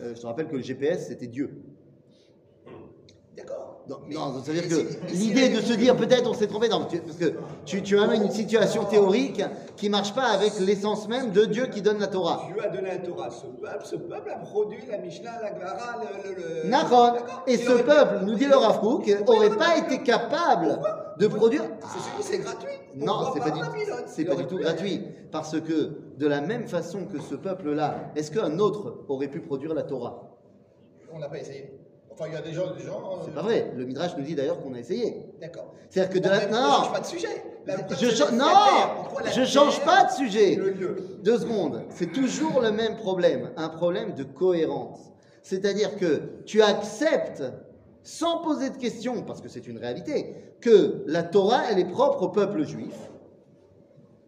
euh, 0.01 0.15
je 0.15 0.21
te 0.21 0.27
rappelle 0.27 0.49
que 0.49 0.57
le 0.57 0.63
GPS 0.63 1.09
c'était 1.09 1.27
Dieu. 1.27 1.51
Non, 3.89 3.97
non, 4.11 4.43
ça 4.43 4.53
veut 4.53 4.61
dire 4.61 4.65
mais 4.71 5.07
que 5.07 5.13
l'idée 5.15 5.49
la- 5.49 5.57
de 5.57 5.63
se 5.65 5.73
dire 5.73 5.97
peut-être 5.97 6.29
on 6.29 6.35
s'est 6.35 6.47
trompé, 6.47 6.69
non, 6.69 6.85
tu- 6.85 6.99
parce 6.99 7.17
que 7.17 7.33
tu, 7.65 7.83
tu 7.83 7.99
amènes 7.99 8.25
une 8.25 8.31
situation 8.31 8.85
théorique 8.85 9.43
qui 9.77 9.89
marche 9.89 10.15
pas 10.15 10.27
avec 10.27 10.59
l'essence 10.61 11.09
même 11.09 11.31
de 11.31 11.47
Dieu 11.47 11.67
qui 11.67 11.81
donne 11.81 11.99
la 11.99 12.09
Torah. 12.09 12.49
Dieu 12.53 12.63
a 12.63 12.69
donné 12.69 12.89
la 12.89 12.99
Torah 12.99 13.27
à 13.29 13.31
ce 13.31 13.47
peuple, 13.47 13.85
ce 13.85 13.97
peuple 13.97 14.31
a 14.31 14.37
produit 14.41 14.81
la 14.91 14.99
Mishnah, 14.99 15.41
la 15.41 15.55
Gemara, 15.59 15.97
le. 16.03 16.31
le, 16.35 16.63
le- 16.65 16.69
Nahon, 16.69 16.83
D'accord 16.83 17.43
et 17.47 17.57
ce 17.57 17.73
peuple, 17.73 18.25
nous 18.27 18.35
dit 18.35 18.45
le 18.45 18.57
Rav 18.57 18.81
Kook, 18.81 19.05
Pourquoi 19.17 19.37
il 19.37 19.39
aurait 19.39 19.47
aurait 19.49 19.57
pas 19.57 19.79
été 19.79 20.03
capable 20.03 20.81
de 21.19 21.27
produire. 21.27 21.63
C'est 22.21 22.33
c'est 22.33 22.39
gratuit. 22.39 22.69
Non, 22.95 23.31
c'est 23.33 23.41
pas 23.41 23.51
du, 23.51 23.61
c'est 24.07 24.25
pas 24.27 24.35
du 24.35 24.47
tout 24.47 24.59
gratuit. 24.59 25.03
Parce 25.33 25.59
que 25.61 25.93
de 26.19 26.27
la 26.27 26.41
même 26.43 26.67
façon 26.69 27.07
que 27.07 27.21
ce 27.21 27.35
peuple-là, 27.37 28.11
est-ce 28.17 28.31
qu'un 28.31 28.59
autre 28.59 29.05
aurait 29.09 29.29
pu 29.29 29.41
produire 29.41 29.73
la 29.73 29.83
Torah? 29.85 30.25
On 31.13 31.19
n'a 31.19 31.29
pas 31.29 31.39
essayé. 31.39 31.78
Enfin, 32.19 32.31
il 32.31 32.35
y 32.35 32.37
a 32.37 32.43
des 32.43 32.53
gens. 32.53 32.75
Des 32.77 32.83
gens 32.85 33.21
C'est 33.25 33.31
euh, 33.31 33.35
pas 33.35 33.43
vrai. 33.43 33.73
Le 33.77 33.85
Midrash 33.85 34.17
nous 34.17 34.25
dit 34.25 34.35
d'ailleurs 34.35 34.61
qu'on 34.61 34.75
a 34.75 34.79
essayé. 34.81 35.23
D'accord. 35.41 35.73
C'est-à-dire 35.89 36.13
que 36.13 36.19
de 36.19 36.29
la. 36.29 36.47
ne 36.47 36.53
Non, 36.53 36.69
change 36.71 36.93
pas 36.93 37.01
de 37.01 37.07
sujet. 37.07 37.45
La- 37.65 37.77
Je 37.95 38.09
cha- 38.11 38.31
non, 38.33 38.45
terre. 38.47 39.33
Je 39.33 39.45
change 39.45 39.85
pas 39.85 40.05
de 40.05 40.11
sujet. 40.11 40.53
et 40.55 40.57
Le 40.57 40.71
lieu. 40.71 40.97
Deux 41.23 41.39
secondes. 41.39 41.83
C'est 41.91 42.11
toujours 42.13 42.61
le 42.61 42.73
même 42.73 42.97
problème, 42.97 43.51
un 43.57 43.69
problème 43.69 44.15
de 44.15 44.25
cohérence. 44.25 45.13
C'est-à-dire 45.43 45.97
que 45.97 46.23
tu 46.45 46.61
acceptes, 46.61 47.45
sans 48.03 48.39
poser 48.39 48.71
de 48.71 48.77
questions, 48.79 49.23
parce 49.23 49.41
que 49.41 49.49
c'est 49.49 49.67
une 49.69 49.79
réalité, 49.79 50.35
que 50.61 51.05
la 51.07 51.23
Torah, 51.23 51.63
elle 51.71 51.79
est 51.79 51.89
propre 51.89 52.23
au 52.23 52.29
peuple 52.31 52.65
juif, 52.65 52.97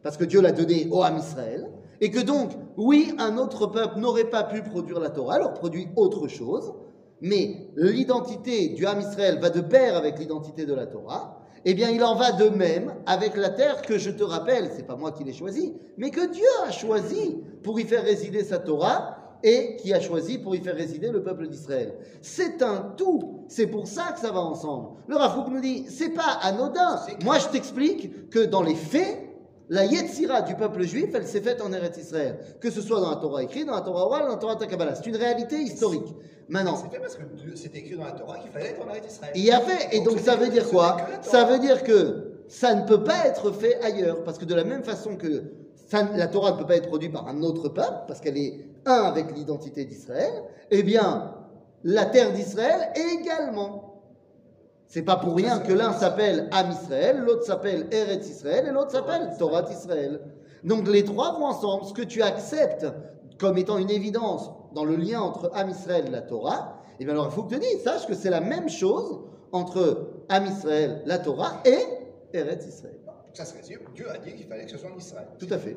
parce 0.03 0.17
que 0.17 0.25
Dieu 0.25 0.41
l'a 0.41 0.53
donnée 0.53 0.87
au 0.93 1.03
Ham 1.03 1.19
Israël, 1.19 1.71
et 2.01 2.11
que 2.11 2.21
donc, 2.21 2.53
oui, 2.77 3.15
un 3.19 3.37
autre 3.37 3.67
peuple 3.67 3.99
n'aurait 3.99 4.25
pas 4.31 4.45
pu 4.45 4.63
produire 4.63 5.01
la 5.01 5.11
Torah, 5.11 5.35
alors 5.35 5.55
produit 5.55 5.89
autre 5.97 6.29
chose, 6.29 6.73
mais 7.21 7.69
l'identité 7.77 8.69
du 8.69 8.87
Ham 8.87 9.01
Israël 9.01 9.39
va 9.41 9.51
de 9.51 9.61
pair 9.61 9.97
avec 9.97 10.19
l'identité 10.19 10.67
de 10.67 10.75
la 10.75 10.87
Torah, 10.87 11.41
eh 11.65 11.75
bien, 11.75 11.91
il 11.91 12.03
en 12.03 12.15
va 12.15 12.33
de 12.33 12.49
même 12.49 12.95
avec 13.07 13.37
la 13.37 13.51
terre 13.51 13.83
que 13.83 13.99
je 13.99 14.11
te 14.11 14.23
rappelle, 14.23 14.71
c'est 14.75 14.87
pas 14.87 14.97
moi 14.97 15.13
qui 15.13 15.25
l'ai 15.25 15.33
choisie, 15.33 15.75
mais 15.99 16.11
que 16.11 16.31
Dieu 16.31 16.49
a 16.67 16.71
choisi 16.71 17.39
pour 17.63 17.79
y 17.79 17.85
faire 17.85 18.03
résider 18.03 18.45
sa 18.45 18.59
Torah 18.59 19.17
et 19.43 19.77
qui 19.77 19.93
a 19.93 20.01
choisi 20.01 20.39
pour 20.39 20.55
y 20.55 20.61
faire 20.61 20.77
résider 20.77 21.11
le 21.11 21.23
peuple 21.23 21.49
d'Israël. 21.49 21.95
C'est 22.23 22.63
un 22.63 22.95
tout, 22.97 23.45
c'est 23.49 23.67
pour 23.67 23.87
ça 23.87 24.13
que 24.13 24.21
ça 24.21 24.31
va 24.31 24.41
ensemble. 24.41 24.89
Le 25.07 25.17
Rafouk 25.17 25.49
nous 25.49 25.61
dit, 25.61 25.85
c'est 25.89 26.11
pas 26.11 26.39
anodin. 26.43 26.99
Moi, 27.25 27.39
je 27.39 27.49
t'explique 27.49 28.31
que 28.31 28.41
dans 28.41 28.63
les 28.63 28.75
faits, 28.75 29.30
la 29.71 29.85
Yetzira 29.87 30.43
du 30.43 30.55
peuple 30.57 30.83
juif, 30.83 31.11
elle 31.15 31.27
s'est 31.27 31.41
faite 31.41 31.63
en 31.63 31.73
Eretz 31.73 31.97
Israël. 31.97 32.39
Que 32.61 32.71
ce 32.71 32.83
soit 32.83 33.01
dans 33.01 33.11
la 33.11 33.17
Torah 33.17 33.43
écrite, 33.43 33.67
dans 33.67 33.75
la 33.77 33.81
Torah 33.81 34.05
orale, 34.05 34.23
dans 34.25 34.29
la 34.31 34.37
Torah 34.37 34.57
Takabala. 34.57 34.95
C'est 34.97 35.07
une 35.07 35.17
réalité 35.17 35.57
historique. 35.57 36.15
Maintenant, 36.49 36.77
C'est 36.77 36.91
fait 36.91 37.01
parce 37.01 37.15
que 37.15 37.23
c'était 37.55 37.79
écrit 37.79 37.97
dans 37.97 38.05
la 38.05 38.13
Torah 38.13 38.39
qu'il 38.39 38.51
fallait 38.51 38.71
être 38.71 38.83
en 38.85 38.91
Eretz 38.91 39.07
Israël. 39.13 39.33
il 39.37 39.45
y 39.45 39.51
a 39.53 39.61
fait. 39.61 39.97
Et 39.97 40.01
donc 40.01 40.19
c'était 40.19 40.31
ça 40.31 40.37
veut 40.37 40.49
dire 40.49 40.65
c'était 40.65 40.77
quoi. 40.77 40.97
Ça 41.23 41.45
veut 41.45 41.59
dire 41.61 41.83
que 41.85 42.33
ça 42.49 42.75
ne 42.75 42.85
peut 42.87 43.05
pas 43.05 43.27
être 43.27 43.53
fait 43.53 43.81
ailleurs. 43.83 44.25
Parce 44.25 44.37
que 44.39 44.45
de 44.45 44.55
la 44.55 44.65
même 44.65 44.83
façon 44.83 45.17
que 45.17 45.45
ça- 45.89 46.09
la 46.17 46.27
Torah 46.27 46.51
ne 46.53 46.57
peut 46.57 46.67
pas 46.67 46.77
être 46.77 46.89
produite 46.89 47.13
par 47.13 47.29
un 47.29 47.41
autre 47.43 47.69
peuple, 47.69 48.05
parce 48.09 48.21
qu'elle 48.21 48.39
est 48.39 48.67
un 48.87 49.03
avec 49.05 49.35
l'identité 49.37 49.85
d'Israël, 49.85 50.33
eh 50.73 50.83
bien, 50.83 51.35
la 51.85 52.07
terre 52.07 52.33
d'Israël 52.33 52.93
également. 53.15 53.90
C'est 54.91 55.03
pas 55.03 55.15
pour 55.15 55.37
rien 55.37 55.61
que 55.61 55.73
l'un 55.73 55.93
s'appelle 55.93 56.49
Am 56.51 56.73
Israël, 56.73 57.21
l'autre 57.21 57.45
s'appelle 57.45 57.87
Eretz 57.93 58.29
Israël 58.29 58.67
et 58.67 58.73
l'autre 58.73 58.91
s'appelle 58.91 59.31
Torah 59.39 59.63
Israël. 59.71 60.21
Donc 60.65 60.89
les 60.89 61.05
trois 61.05 61.39
vont 61.39 61.47
ensemble. 61.47 61.85
Ce 61.85 61.95
que 61.95 62.03
tu 62.03 62.23
acceptes 62.23 62.87
comme 63.39 63.57
étant 63.57 63.79
une 63.79 63.89
évidence 63.89 64.51
dans 64.75 64.85
le 64.85 64.97
lien 64.97 65.21
entre 65.21 65.49
Am 65.55 65.71
Israël 65.71 66.07
et 66.09 66.11
la 66.11 66.23
Torah, 66.23 66.83
eh 66.99 67.05
bien 67.05 67.15
alors 67.15 67.27
il 67.27 67.31
faut 67.31 67.45
que 67.45 67.55
tu 67.55 67.61
dises, 67.61 67.85
sache 67.85 68.05
que 68.09 68.15
c'est 68.15 68.31
la 68.31 68.41
même 68.41 68.69
chose 68.69 69.21
entre 69.53 70.09
Am 70.29 70.45
Israël, 70.47 71.03
la 71.07 71.21
Torah 71.21 71.63
et 71.65 72.37
Eretz 72.37 72.67
Israël. 72.67 72.99
Ça 73.33 73.45
se 73.45 73.55
résume. 73.55 73.83
Dieu 73.95 74.11
a 74.11 74.19
dit 74.19 74.35
qu'il 74.35 74.47
fallait 74.49 74.65
que 74.65 74.73
ce 74.73 74.79
soit 74.79 74.91
en 74.93 74.99
Israël. 74.99 75.29
Tout 75.39 75.47
à 75.51 75.59
fait. 75.59 75.77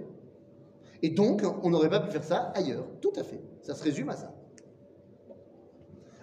Et 1.04 1.12
donc, 1.12 1.44
on 1.62 1.70
n'aurait 1.70 1.92
pas 1.92 2.00
pu 2.00 2.10
faire 2.10 2.24
ça 2.24 2.52
ailleurs. 2.56 2.88
Tout 3.00 3.14
à 3.16 3.24
fait. 3.24 3.44
Ça 3.62 3.76
se 3.76 3.84
résume 3.84 4.10
à 4.10 4.16
ça. 4.16 4.34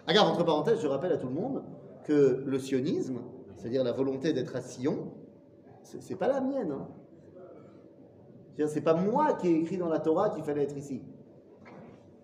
Regarde, 0.08 0.28
entre 0.28 0.44
parenthèses, 0.44 0.80
je 0.80 0.88
rappelle 0.88 1.12
à 1.12 1.18
tout 1.18 1.28
le 1.28 1.34
monde 1.34 1.62
que 2.04 2.42
le 2.44 2.58
sionisme, 2.58 3.20
c'est-à-dire 3.56 3.84
la 3.84 3.92
volonté 3.92 4.32
d'être 4.32 4.56
à 4.56 4.60
Sion, 4.60 5.12
c'est 5.82 6.16
pas 6.16 6.28
la 6.28 6.40
mienne. 6.40 6.72
Hein. 6.72 6.88
C'est 8.66 8.82
pas 8.82 8.94
moi 8.94 9.34
qui 9.34 9.48
ai 9.48 9.60
écrit 9.60 9.78
dans 9.78 9.88
la 9.88 10.00
Torah 10.00 10.30
qu'il 10.30 10.44
fallait 10.44 10.64
être 10.64 10.76
ici. 10.76 11.02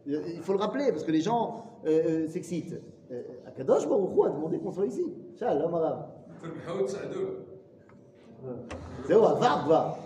Il 0.06 0.40
faut 0.42 0.52
le 0.52 0.58
rappeler, 0.58 0.92
parce 0.92 1.02
que 1.02 1.10
les 1.10 1.20
gens 1.20 1.80
euh, 1.86 2.24
euh, 2.24 2.28
s'excitent. 2.28 2.80
Euh, 3.10 3.22
Akadosh 3.46 3.88
Baruch 3.88 4.10
Hu 4.16 4.26
a 4.26 4.30
demandé 4.30 4.58
qu'on 4.58 4.72
soit 4.72 4.86
ici. 4.86 5.14
Shalom 5.38 5.74
hein, 5.74 5.78
Arab. 5.78 6.08
C'est 9.06 9.14
où, 9.14 9.24
Avar, 9.24 9.66
va. 9.66 9.98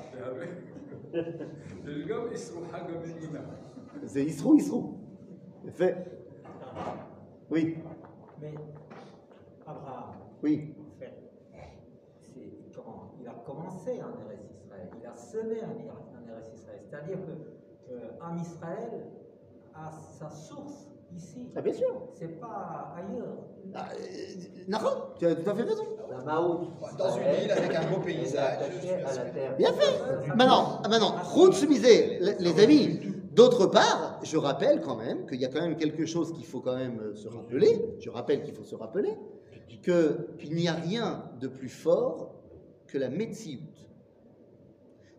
C'est 4.07 4.25
Isrou, 4.25 4.57
Isrou. 4.57 4.95
Fait. 5.73 5.97
Oui. 7.51 7.77
Mais 8.41 8.55
Abraham, 9.71 10.15
oui. 10.43 10.75
en 10.81 10.99
fait, 10.99 11.15
c'est 12.21 12.73
quand 12.75 13.13
il 13.21 13.29
a 13.29 13.35
commencé 13.47 14.01
en 14.03 14.11
Eretz 14.25 14.45
Israël, 14.65 14.89
il 15.01 15.07
a 15.07 15.15
semé 15.15 15.61
en 15.63 16.31
Eretz 16.31 16.53
Israël. 16.55 16.81
C'est-à-dire 16.89 17.19
que 17.27 17.93
euh, 17.93 18.11
Am 18.21 18.39
Israël 18.39 19.07
a 19.75 19.91
sa 19.91 20.31
source 20.31 20.89
ici. 21.15 21.49
Ah, 21.57 21.61
bien 21.61 21.73
sûr. 21.73 22.09
C'est 22.13 22.41
pas 22.41 22.95
ailleurs. 22.97 23.37
Ah, 23.75 23.89
euh, 23.93 24.91
tu 25.19 25.27
as 25.27 25.35
tout 25.35 25.51
à 25.51 25.55
fait 25.55 25.63
raison. 25.63 25.85
La. 26.11 26.25
Dans 26.25 27.17
une 27.17 27.45
île 27.45 27.51
avec 27.51 27.75
un 27.75 27.91
beau 27.91 28.01
paysage. 28.01 28.63
attaché 28.63 28.95
à 28.95 29.15
la 29.15 29.31
terre. 29.31 29.57
Bien 29.57 29.73
fait. 29.73 30.29
Maintenant, 30.37 30.81
maintenant, 30.89 31.15
Khutz 31.35 31.67
Misé, 31.69 32.19
les, 32.21 32.35
les 32.39 32.63
amis, 32.63 33.01
d'autre 33.33 33.67
part, 33.67 34.21
je 34.23 34.37
rappelle 34.37 34.81
quand 34.81 34.97
même 34.97 35.27
qu'il 35.27 35.41
y 35.41 35.45
a 35.45 35.49
quand 35.49 35.61
même 35.61 35.77
quelque 35.77 36.07
chose 36.07 36.33
qu'il 36.33 36.47
faut 36.47 36.61
quand 36.61 36.77
même 36.77 37.01
euh, 37.01 37.15
se 37.15 37.29
rappeler. 37.29 37.95
Je 38.01 38.11
rappelle 38.11 38.43
qu'il 38.43 38.55
faut 38.55 38.65
se 38.65 38.75
rappeler 38.75 39.17
qu'il 39.79 40.55
n'y 40.55 40.69
a 40.69 40.75
rien 40.75 41.25
de 41.41 41.49
plus 41.49 41.69
fort 41.69 42.35
que 42.87 42.99
la 42.99 43.09
Metsiout. 43.09 43.61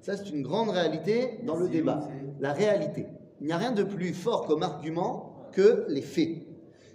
Ça, 0.01 0.17
c'est 0.17 0.29
une 0.29 0.41
grande 0.41 0.69
réalité 0.69 1.39
dans 1.43 1.57
le 1.57 1.69
débat. 1.69 2.07
La 2.39 2.53
réalité. 2.53 3.05
Il 3.39 3.47
n'y 3.47 3.53
a 3.53 3.57
rien 3.57 3.71
de 3.71 3.83
plus 3.83 4.13
fort 4.13 4.45
comme 4.45 4.63
argument 4.63 5.47
que 5.51 5.85
les 5.89 6.01
faits. 6.01 6.37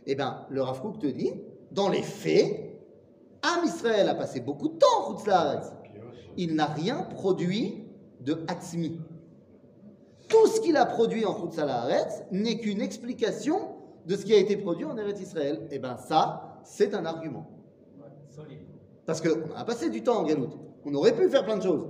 Eh 0.07 0.15
bien, 0.15 0.47
le 0.51 0.63
Rav 0.63 0.81
Kook 0.81 0.99
te 0.99 1.07
dit, 1.07 1.33
dans 1.73 1.89
les 1.89 2.03
faits, 2.03 2.67
Am 3.43 3.65
Israël 3.65 4.09
a 4.09 4.15
passé 4.15 4.41
beaucoup 4.41 4.69
de 4.69 4.79
temps 4.79 5.11
en. 5.11 5.61
Il 6.37 6.55
n'a 6.55 6.67
rien 6.67 7.03
produit 7.03 7.85
de 8.21 8.45
Hatzmi. 8.49 9.01
Tout 10.29 10.47
ce 10.49 10.61
qu'il 10.61 10.77
a 10.77 10.87
produit 10.87 11.25
en 11.25 11.49
La'aretz 11.57 12.25
n'est 12.33 12.59
qu'une 12.59 12.81
explication 12.81 13.77
de 14.07 14.17
ce 14.17 14.25
qui 14.25 14.35
a 14.35 14.39
été 14.39 14.57
produit 14.57 14.85
en 14.85 14.97
Eretz 14.97 15.21
Israël. 15.21 15.67
Eh 15.71 15.79
bien, 15.79 15.97
ça, 15.97 16.56
c'est 16.67 16.95
un 16.95 17.05
argument. 17.07 17.47
Parce 19.07 19.21
qu'on 19.21 19.55
a 19.55 19.65
passé 19.65 19.89
du 19.89 20.03
temps 20.03 20.19
en 20.19 20.25
Galoute. 20.25 20.57
On 20.85 20.95
aurait 20.95 21.15
pu 21.15 21.29
faire 21.29 21.45
plein 21.45 21.57
de 21.57 21.63
choses. 21.63 21.87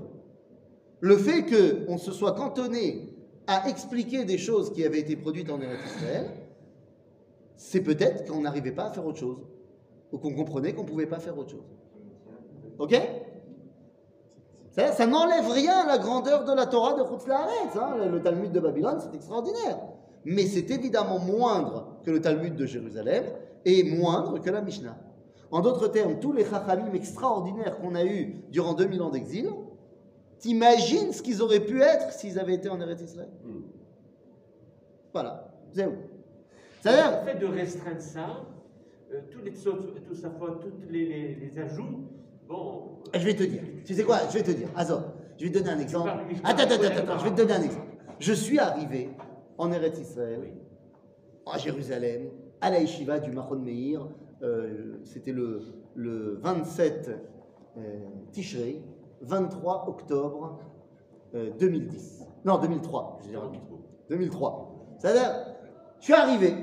Le 1.00 1.16
fait 1.16 1.44
qu'on 1.44 1.98
se 1.98 2.12
soit 2.12 2.32
cantonné 2.32 3.14
à 3.46 3.68
expliquer 3.68 4.24
des 4.24 4.38
choses 4.38 4.72
qui 4.72 4.84
avaient 4.84 5.00
été 5.00 5.16
produites 5.16 5.50
en 5.50 5.60
Eretz 5.60 5.80
Israël, 5.96 6.30
c'est 7.56 7.80
peut-être 7.80 8.30
qu'on 8.30 8.40
n'arrivait 8.42 8.72
pas 8.72 8.86
à 8.86 8.90
faire 8.92 9.04
autre 9.06 9.18
chose. 9.18 9.38
Ou 10.12 10.18
qu'on 10.18 10.34
comprenait 10.34 10.72
qu'on 10.72 10.82
ne 10.82 10.88
pouvait 10.88 11.06
pas 11.06 11.18
faire 11.18 11.36
autre 11.38 11.50
chose. 11.50 11.64
Ok? 12.78 12.94
Ça, 14.70 14.92
ça 14.92 15.06
n'enlève 15.06 15.48
rien 15.50 15.78
à 15.78 15.86
la 15.86 15.98
grandeur 15.98 16.44
de 16.44 16.52
la 16.52 16.66
Torah 16.66 16.94
de 16.94 17.02
Chutz 17.08 17.24
hein. 17.30 17.96
Le- 17.96 18.10
Le 18.10 18.22
Talmud 18.22 18.52
de 18.52 18.60
Babylone, 18.60 18.98
c'est 19.00 19.14
extraordinaire. 19.14 19.78
Mais 20.24 20.42
c'est 20.46 20.70
évidemment 20.70 21.18
moindre 21.18 21.96
que 22.04 22.10
le 22.10 22.20
Talmud 22.20 22.54
de 22.56 22.66
Jérusalem 22.66 23.24
et 23.66 23.82
moindre 23.82 24.38
que 24.38 24.48
la 24.48 24.62
Mishnah. 24.62 24.96
En 25.50 25.60
d'autres 25.60 25.88
termes, 25.88 26.18
tous 26.20 26.32
les 26.32 26.44
chachamim 26.44 26.92
extraordinaires 26.94 27.78
qu'on 27.78 27.94
a 27.96 28.04
eus 28.04 28.36
durant 28.50 28.74
2000 28.74 29.02
ans 29.02 29.10
d'exil, 29.10 29.48
t'imagines 30.38 31.12
ce 31.12 31.20
qu'ils 31.20 31.42
auraient 31.42 31.60
pu 31.64 31.82
être 31.82 32.12
s'ils 32.12 32.38
avaient 32.38 32.54
été 32.54 32.68
en 32.68 32.80
Eretz 32.80 33.02
Israël? 33.02 33.28
Voilà. 35.12 35.48
C'est 35.72 35.86
où? 35.86 35.90
Le 35.90 35.96
C'est-à-dire, 36.80 37.22
fait 37.24 37.38
de 37.38 37.46
restreindre 37.46 38.00
ça, 38.00 38.44
euh, 39.12 39.20
tous 39.30 39.40
les 39.42 39.52
tout 39.52 40.14
ça 40.14 40.30
fois, 40.30 40.60
tous 40.60 40.70
les, 40.90 41.06
les, 41.06 41.34
les 41.34 41.58
ajouts, 41.58 42.04
bon. 42.48 42.98
je 43.12 43.18
vais 43.18 43.34
te 43.34 43.42
dire. 43.42 43.62
Tu 43.84 43.94
sais 43.94 44.04
quoi? 44.04 44.18
Je 44.30 44.34
vais 44.38 44.44
te 44.44 44.50
dire. 44.52 44.68
Azor, 44.76 45.02
je 45.38 45.44
vais 45.44 45.50
te 45.50 45.58
donner 45.58 45.70
un 45.70 45.80
exemple. 45.80 46.10
Attends, 46.44 46.62
attends, 46.62 46.74
attends, 46.74 46.94
d'accord. 46.94 47.18
je 47.18 47.24
vais 47.24 47.30
te 47.30 47.36
donner 47.36 47.52
un 47.54 47.62
exemple. 47.62 47.86
Je 48.20 48.32
suis 48.32 48.58
arrivé 48.60 49.10
en 49.58 49.72
Eretz 49.72 49.98
Israël, 49.98 50.38
Oui. 50.42 50.52
à 51.52 51.58
Jérusalem, 51.58 52.28
à 52.66 52.70
la 52.70 52.80
yeshiva 52.80 53.20
du 53.20 53.30
Mahon 53.30 53.60
Meir. 53.60 54.08
euh, 54.42 54.98
C'était 55.04 55.30
le, 55.30 55.60
le 55.94 56.36
27 56.42 57.10
euh, 57.78 57.98
Tishrei, 58.32 58.82
23 59.20 59.88
octobre 59.88 60.58
euh, 61.36 61.50
2010. 61.60 62.24
Non, 62.44 62.58
2003. 62.58 63.20
je 63.22 63.28
dirais. 63.28 63.46
2003. 64.10 64.96
C'est-à-dire, 64.98 65.32
je 66.00 66.04
suis 66.04 66.12
arrivé. 66.12 66.54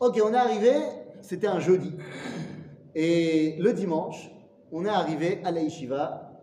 Ok, 0.00 0.18
on 0.24 0.32
est 0.32 0.36
arrivé, 0.36 0.72
c'était 1.20 1.46
un 1.46 1.60
jeudi. 1.60 1.92
Et 2.94 3.56
le 3.58 3.74
dimanche, 3.74 4.30
on 4.72 4.86
est 4.86 4.88
arrivé 4.88 5.40
à 5.44 5.50
la 5.52 5.60
yeshiva, 5.60 6.40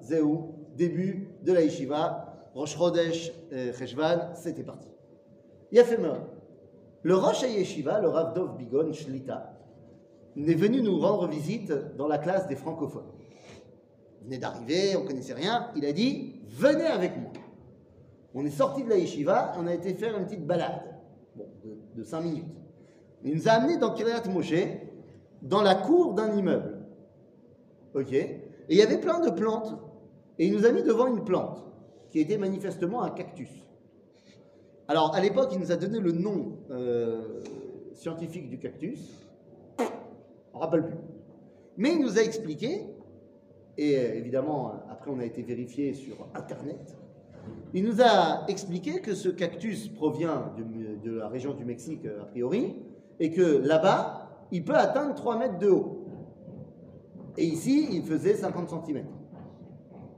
début 0.76 1.30
de 1.42 1.54
la 1.54 1.62
yeshiva, 1.62 2.52
Rosh 2.54 2.78
euh, 2.80 3.74
Cheshvan, 3.74 4.36
c'était 4.36 4.64
parti. 4.64 4.90
Il. 5.72 5.84
Le 7.08 7.16
Rosh 7.16 7.44
Yeshiva, 7.44 8.02
le 8.02 8.10
Rav 8.10 8.34
Dov 8.34 8.58
Bigon 8.58 8.92
Shlita, 8.92 9.54
est 10.36 10.54
venu 10.56 10.82
nous 10.82 11.00
rendre 11.00 11.26
visite 11.30 11.72
dans 11.96 12.06
la 12.06 12.18
classe 12.18 12.50
des 12.50 12.58
francophones. 12.58 13.14
Il 14.20 14.26
venait 14.26 14.40
d'arriver, 14.40 14.98
on 14.98 15.06
connaissait 15.06 15.34
rien. 15.34 15.70
Il 15.78 15.86
a 15.86 15.94
dit 15.94 16.42
Venez 16.50 16.86
avec 16.86 17.16
moi. 17.16 17.32
On 18.34 18.46
est 18.46 18.50
sorti 18.50 18.84
de 18.84 18.90
la 18.90 18.98
yeshiva, 18.98 19.54
on 19.58 19.68
a 19.68 19.74
été 19.74 19.94
faire 19.94 20.18
une 20.18 20.26
petite 20.26 20.46
balade, 20.46 20.82
bon, 21.38 21.48
de, 21.96 22.04
5 22.04 22.20
minutes. 22.20 22.44
Il 23.24 23.36
nous 23.36 23.48
a 23.48 23.52
amenés 23.52 23.78
dans 23.78 23.94
Kiryat 23.94 24.28
Moshe, 24.30 24.68
dans 25.42 25.62
la 25.62 25.76
cour 25.76 26.14
d'un 26.14 26.36
immeuble. 26.36 26.88
Ok 27.96 28.12
Et 28.12 28.42
il 28.68 28.78
y 28.78 28.82
avait 28.82 29.00
plein 29.00 29.22
de 29.22 29.30
plantes. 29.30 29.78
Et 30.40 30.48
il 30.48 30.52
nous 30.52 30.66
a 30.66 30.74
mis 30.74 30.84
devant 30.84 31.08
une 31.08 31.24
plante, 31.24 31.64
qui 32.12 32.20
était 32.20 32.38
manifestement 32.38 33.02
un 33.02 33.12
cactus. 33.12 33.64
Alors, 34.90 35.14
à 35.14 35.20
l'époque, 35.20 35.50
il 35.52 35.60
nous 35.60 35.74
a 35.74 35.76
donné 35.76 36.00
le 36.00 36.14
nom 36.14 36.60
euh, 36.72 37.42
scientifique 37.94 38.50
du 38.50 38.58
cactus. 38.58 39.00
On 40.54 40.60
rappelle 40.60 40.86
plus. 40.86 40.98
Mais 41.76 41.92
il 41.92 42.00
nous 42.00 42.18
a 42.18 42.22
expliqué, 42.22 42.86
et 43.78 43.98
euh, 43.98 44.16
évidemment, 44.16 44.72
après 44.90 45.12
on 45.12 45.20
a 45.20 45.26
été 45.26 45.42
vérifié 45.42 45.94
sur 45.94 46.16
Internet, 46.34 46.98
il 47.74 47.84
nous 47.84 48.02
a 48.02 48.46
expliqué 48.48 49.02
que 49.02 49.14
ce 49.14 49.28
cactus 49.28 49.90
provient 49.90 50.54
de 51.04 51.12
la 51.12 51.28
région 51.28 51.54
du 51.54 51.66
Mexique, 51.66 52.06
euh, 52.06 52.22
a 52.22 52.26
priori, 52.26 52.78
et 53.20 53.30
que 53.32 53.42
là-bas, 53.42 54.46
il 54.52 54.64
peut 54.64 54.76
atteindre 54.76 55.16
3 55.16 55.38
mètres 55.38 55.60
de 55.60 55.70
haut. 55.70 56.06
Et 57.36 57.44
ici, 57.44 57.90
il 57.92 58.04
faisait 58.04 58.36
50 58.36 58.70
cm. 58.70 59.04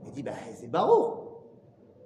Il 0.06 0.12
dit, 0.12 0.22
bah, 0.22 0.32
c'est 0.54 0.70
barreau. 0.70 1.42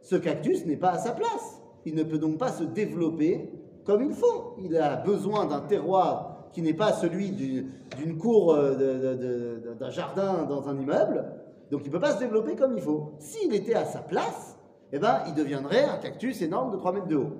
Ce 0.00 0.16
cactus 0.16 0.64
n'est 0.64 0.76
pas 0.76 0.92
à 0.92 0.98
sa 0.98 1.12
place. 1.12 1.60
Il 1.86 1.94
ne 1.94 2.02
peut 2.02 2.18
donc 2.18 2.38
pas 2.38 2.50
se 2.50 2.64
développer 2.64 3.50
comme 3.84 4.02
il 4.02 4.12
faut. 4.12 4.54
Il 4.62 4.76
a 4.76 4.96
besoin 4.96 5.46
d'un 5.46 5.60
terroir 5.60 6.48
qui 6.52 6.62
n'est 6.62 6.72
pas 6.74 6.92
celui 6.92 7.30
du- 7.32 7.66
d'une 7.98 8.16
cour, 8.16 8.54
euh, 8.54 9.74
d'un 9.78 9.90
jardin 9.90 10.44
dans 10.44 10.68
un 10.68 10.78
immeuble. 10.78 11.24
Donc 11.70 11.80
il 11.84 11.88
ne 11.88 11.92
peut 11.92 12.00
pas 12.00 12.14
se 12.14 12.20
développer 12.20 12.54
comme 12.56 12.74
il 12.76 12.82
faut. 12.82 13.12
S'il 13.18 13.52
était 13.54 13.74
à 13.74 13.84
sa 13.84 13.98
place, 14.00 14.56
eh 14.92 14.98
ben, 14.98 15.18
il 15.26 15.34
deviendrait 15.34 15.84
un 15.84 15.96
cactus 15.98 16.40
énorme 16.42 16.70
de 16.70 16.76
3 16.76 16.92
mètres 16.92 17.08
de 17.08 17.16
haut. 17.16 17.32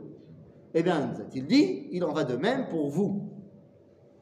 Eh 0.74 0.82
bien, 0.82 1.06
nous 1.06 1.20
a-t-il 1.20 1.46
dit, 1.46 1.86
il 1.92 2.02
en 2.04 2.12
va 2.12 2.24
de 2.24 2.36
même 2.36 2.68
pour 2.68 2.88
vous. 2.88 3.28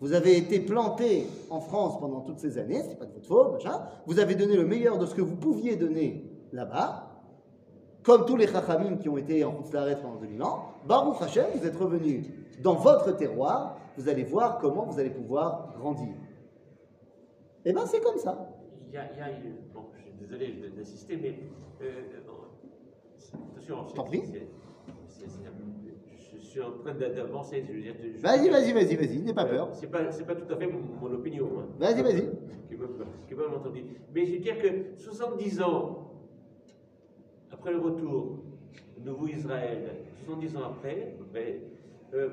Vous 0.00 0.12
avez 0.12 0.36
été 0.36 0.60
planté 0.60 1.26
en 1.48 1.60
France 1.60 1.98
pendant 1.98 2.20
toutes 2.20 2.40
ces 2.40 2.58
années, 2.58 2.82
c'est 2.86 2.98
pas 2.98 3.06
de 3.06 3.12
votre 3.12 3.26
faute. 3.26 3.64
Vous 4.06 4.18
avez 4.18 4.34
donné 4.34 4.56
le 4.56 4.66
meilleur 4.66 4.98
de 4.98 5.06
ce 5.06 5.14
que 5.14 5.22
vous 5.22 5.36
pouviez 5.36 5.76
donner 5.76 6.28
là-bas. 6.52 7.08
Comme 8.04 8.26
tous 8.26 8.36
les 8.36 8.46
chachamim 8.48 8.96
qui 8.96 9.08
ont 9.08 9.16
été 9.16 9.44
en 9.44 9.60
Hutzlaret 9.60 9.96
pendant 10.00 10.16
2000 10.16 10.42
ans, 10.42 10.72
Baruch 10.86 11.22
Hashem, 11.22 11.46
vous 11.54 11.66
êtes 11.66 11.76
revenus 11.76 12.26
dans 12.60 12.74
votre 12.74 13.12
terroir, 13.12 13.78
vous 13.96 14.08
allez 14.08 14.24
voir 14.24 14.58
comment 14.58 14.84
vous 14.86 14.98
allez 14.98 15.10
pouvoir 15.10 15.72
grandir. 15.78 16.14
Eh 17.64 17.72
bien, 17.72 17.86
c'est 17.86 18.00
comme 18.00 18.18
ça. 18.18 18.48
Il 18.88 18.94
y 18.94 18.96
a, 18.96 19.04
il 19.12 19.18
y 19.18 19.22
a 19.22 19.30
une- 19.30 19.56
bon, 19.72 19.82
je 19.96 20.02
suis 20.02 20.12
désolé 20.18 20.70
d'insister, 20.76 21.16
mais 21.16 21.38
euh, 21.80 21.84
euh, 21.84 22.18
attention, 22.18 23.84
je 26.34 26.38
suis 26.40 26.60
en 26.60 26.72
train 26.72 26.94
d'a- 26.94 27.08
d'avancer. 27.10 27.64
Vas-y, 28.20 28.48
vas-y, 28.50 28.72
vas-y, 28.72 28.96
vas-y, 28.96 29.18
n'aie 29.22 29.32
pas 29.32 29.44
Euh, 29.46 29.50
peur. 29.50 29.68
C'est 29.72 29.86
pas, 29.90 30.00
pas 30.02 30.34
tout 30.34 30.52
à 30.52 30.56
fait 30.56 30.66
mon, 30.66 30.80
mon 31.00 31.14
opinion. 31.14 31.48
hein. 31.58 31.66
Vas-y, 31.78 32.02
vas-y. 32.02 32.28
Qui 33.28 33.34
me 33.34 33.48
entendu. 33.56 33.84
Mais 34.14 34.26
je 34.26 34.32
veux 34.32 34.38
dire 34.40 34.58
que 34.58 34.96
70 35.00 35.62
ans 35.62 36.11
après 37.62 37.74
le 37.74 37.78
retour 37.80 38.38
du 38.98 39.08
nouveau 39.08 39.28
Israël, 39.28 39.92
70 40.26 40.56
ans 40.56 40.64
après, 40.72 41.14
euh, 42.12 42.28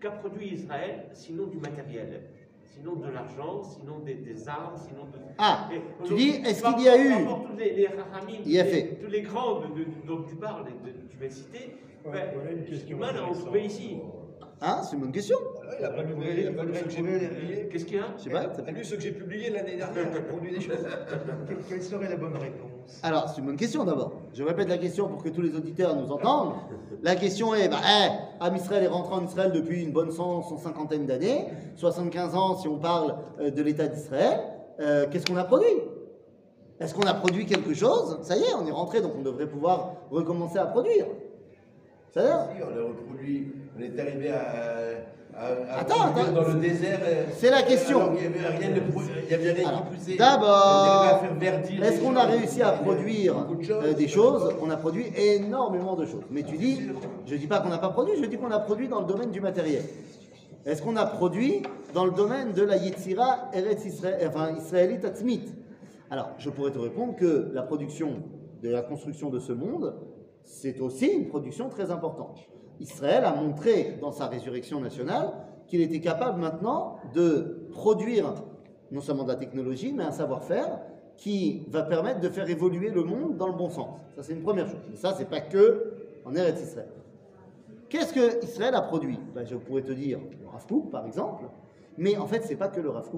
qu'a 0.00 0.12
produit 0.12 0.48
Israël 0.54 1.04
sinon 1.12 1.46
du 1.46 1.58
matériel 1.58 2.22
Sinon 2.64 2.96
de 2.96 3.10
l'argent, 3.10 3.62
sinon 3.62 3.98
des, 3.98 4.14
des 4.14 4.48
armes, 4.48 4.76
sinon 4.78 5.04
de... 5.04 5.18
Ah, 5.36 5.68
Et 5.74 5.82
tu 6.06 6.14
dis, 6.14 6.28
est-ce 6.42 6.62
qu'il 6.64 6.84
y 6.84 6.88
a 6.88 6.96
eu- 6.96 7.26
tous 7.26 7.54
les, 7.58 7.74
les 7.74 7.86
Rahamim, 7.86 8.38
Il 8.46 8.50
y 8.52 8.58
a 8.58 8.64
tous 8.64 8.70
les- 8.70 8.74
fait. 8.80 8.98
Tous 9.04 9.10
les 9.10 9.20
grands 9.20 9.60
de- 9.60 9.66
de- 9.66 10.06
dont 10.06 10.22
tu 10.22 10.36
parles, 10.36 10.64
et 10.68 10.86
de- 10.90 10.96
tu 11.10 11.18
vas 11.18 11.28
citer, 11.28 11.76
ben, 12.02 12.30
j'ai 12.66 12.78
du 12.78 12.94
mal 12.94 13.14
à 13.18 13.24
en 13.26 13.34
trouver 13.34 13.66
ici. 13.66 13.98
Hein, 14.62 14.80
c'est 14.84 14.94
une 14.96 15.02
bonne 15.02 15.12
question. 15.12 15.36
Voilà, 15.56 15.78
il 15.80 15.84
a 15.84 15.90
pas 15.90 16.02
lu 16.02 16.14
il 16.38 16.46
a 16.48 16.52
pas 16.52 16.64
lu 16.64 16.74
ce 16.74 16.84
que 16.84 16.90
j'ai 16.90 17.02
publié. 17.02 17.68
Qu'est-ce 17.70 17.84
qu'il 17.84 17.96
y 17.96 18.00
a? 18.00 18.14
Je 18.16 18.22
sais 18.22 18.30
pas. 18.30 18.52
Il 18.62 18.68
a 18.68 18.72
lu 18.72 18.84
ce 18.84 18.94
que 18.94 19.00
j'ai 19.02 19.12
publié 19.12 19.50
l'année 19.50 19.76
dernière, 19.76 20.10
j'ai 20.14 20.22
produit 20.22 20.50
des 20.52 20.60
choses. 20.60 20.86
Quelle 21.68 21.82
serait 21.82 22.08
la 22.08 22.16
bonne 22.16 22.36
réponse? 22.38 22.71
Alors, 23.02 23.28
c'est 23.28 23.40
une 23.40 23.46
bonne 23.46 23.56
question 23.56 23.84
d'abord. 23.84 24.12
Je 24.32 24.42
répète 24.42 24.68
la 24.68 24.78
question 24.78 25.08
pour 25.08 25.22
que 25.22 25.28
tous 25.28 25.42
les 25.42 25.54
auditeurs 25.54 25.96
nous 25.96 26.10
entendent. 26.10 26.54
La 27.02 27.16
question 27.16 27.54
est, 27.54 27.68
bah, 27.68 27.80
eh, 27.84 28.10
Am 28.40 28.54
Israël 28.56 28.84
est 28.84 28.88
rentré 28.88 29.14
en 29.14 29.24
Israël 29.24 29.52
depuis 29.52 29.82
une 29.82 29.92
bonne 29.92 30.10
cent, 30.10 30.42
cent 30.42 30.58
cinquantaine 30.58 31.06
d'années, 31.06 31.46
75 31.76 32.34
ans 32.34 32.56
si 32.56 32.68
on 32.68 32.78
parle 32.78 33.16
euh, 33.40 33.50
de 33.50 33.62
l'État 33.62 33.88
d'Israël. 33.88 34.40
Euh, 34.80 35.06
Qu'est-ce 35.10 35.26
qu'on 35.26 35.36
a 35.36 35.44
produit? 35.44 35.66
Est-ce 36.80 36.94
qu'on 36.94 37.06
a 37.06 37.14
produit 37.14 37.46
quelque 37.46 37.74
chose? 37.74 38.18
Ça 38.22 38.36
y 38.36 38.40
est, 38.40 38.54
on 38.54 38.66
est 38.66 38.72
rentré, 38.72 39.00
donc 39.00 39.12
on 39.18 39.22
devrait 39.22 39.46
pouvoir 39.48 39.94
recommencer 40.10 40.58
à 40.58 40.66
produire. 40.66 41.06
Ça 42.12 42.22
y 42.22 42.26
est 42.26 42.62
on 42.62 42.78
a 42.78 42.88
reproduit, 42.88 43.52
on 43.76 43.80
est 43.80 43.98
arrivé 43.98 44.30
à, 44.30 44.42
à, 45.36 45.46
à 45.74 45.80
Attends, 45.80 46.02
attends. 46.14 46.32
dans 46.32 46.48
le 46.48 46.60
désert. 46.60 47.00
euh, 47.04 47.24
C'est 47.32 47.50
la 47.50 47.62
question. 47.62 48.00
alors 48.00 48.14
qu'il 48.14 48.24
y 48.24 48.26
avait 48.26 48.46
rien 48.58 48.70
de 48.74 48.80
pro- 48.80 49.00
il 49.24 49.30
y 49.30 49.34
avait 49.34 49.52
rien 49.52 49.68
Alors, 49.68 49.88
qui 49.90 49.96
poussait. 49.96 50.16
d'abord, 50.16 51.20
Est-ce 51.82 52.00
qu'on 52.00 52.16
a 52.16 52.24
réussi 52.24 52.62
à 52.62 52.72
produire 52.72 53.34
beaucoup 53.34 53.54
de 53.56 53.62
choses. 53.62 53.84
euh, 53.84 53.92
des 53.94 54.08
choses? 54.08 54.54
On 54.62 54.70
a 54.70 54.76
produit 54.76 55.06
énormément 55.16 55.96
de 55.96 56.04
choses. 56.06 56.22
Mais 56.30 56.42
tu 56.42 56.56
dis, 56.56 56.80
je 57.26 57.34
ne 57.34 57.38
dis 57.38 57.46
pas 57.46 57.60
qu'on 57.60 57.68
n'a 57.70 57.78
pas 57.78 57.88
produit, 57.90 58.14
je 58.20 58.26
dis 58.26 58.36
qu'on 58.36 58.50
a 58.50 58.58
produit 58.60 58.88
dans 58.88 59.00
le 59.00 59.06
domaine 59.06 59.30
du 59.30 59.40
matériel. 59.40 59.82
Est-ce 60.64 60.82
qu'on 60.82 60.96
a 60.96 61.06
produit 61.06 61.62
dans 61.94 62.04
le 62.04 62.12
domaine 62.12 62.52
de 62.52 62.62
la 62.62 62.76
Yetzira 62.76 63.50
Eretz 63.52 63.84
Israël, 63.84 64.28
enfin, 64.28 64.54
israélite 64.56 65.04
Atzmit? 65.04 65.42
Alors, 66.10 66.30
je 66.38 66.50
pourrais 66.50 66.70
te 66.70 66.78
répondre 66.78 67.16
que 67.16 67.50
la 67.52 67.62
production 67.62 68.22
de 68.62 68.68
la 68.70 68.82
construction 68.82 69.28
de 69.30 69.40
ce 69.40 69.52
monde, 69.52 69.94
c'est 70.44 70.78
aussi 70.80 71.06
une 71.06 71.26
production 71.28 71.68
très 71.68 71.90
importante. 71.90 72.38
Israël 72.82 73.24
a 73.24 73.34
montré 73.34 73.96
dans 74.00 74.12
sa 74.12 74.26
résurrection 74.26 74.80
nationale 74.80 75.32
qu'il 75.68 75.80
était 75.80 76.00
capable 76.00 76.40
maintenant 76.40 76.96
de 77.14 77.68
produire 77.70 78.34
non 78.90 79.00
seulement 79.00 79.22
de 79.22 79.28
la 79.28 79.36
technologie, 79.36 79.92
mais 79.92 80.04
un 80.04 80.12
savoir-faire 80.12 80.80
qui 81.16 81.64
va 81.68 81.82
permettre 81.82 82.20
de 82.20 82.28
faire 82.28 82.48
évoluer 82.50 82.90
le 82.90 83.04
monde 83.04 83.36
dans 83.36 83.46
le 83.46 83.54
bon 83.54 83.70
sens. 83.70 84.00
Ça, 84.16 84.22
c'est 84.22 84.32
une 84.32 84.42
première 84.42 84.66
chose. 84.66 84.80
Mais 84.90 84.96
ça, 84.96 85.14
c'est 85.16 85.28
pas 85.28 85.40
que 85.40 85.94
en 86.24 86.34
Eretz 86.34 86.60
Israël. 86.60 86.88
Qu'est-ce 87.88 88.12
que 88.12 88.44
Israël 88.44 88.74
a 88.74 88.82
produit? 88.82 89.18
Ben, 89.34 89.44
Je 89.46 89.56
pourrais 89.56 89.82
te 89.82 89.92
dire 89.92 90.18
le 90.40 90.48
Rav 90.48 90.66
par 90.90 91.06
exemple, 91.06 91.44
mais 91.96 92.16
en 92.16 92.26
fait, 92.26 92.42
c'est 92.42 92.56
pas 92.56 92.68
que 92.68 92.80
le 92.80 92.90
Rav. 92.90 93.08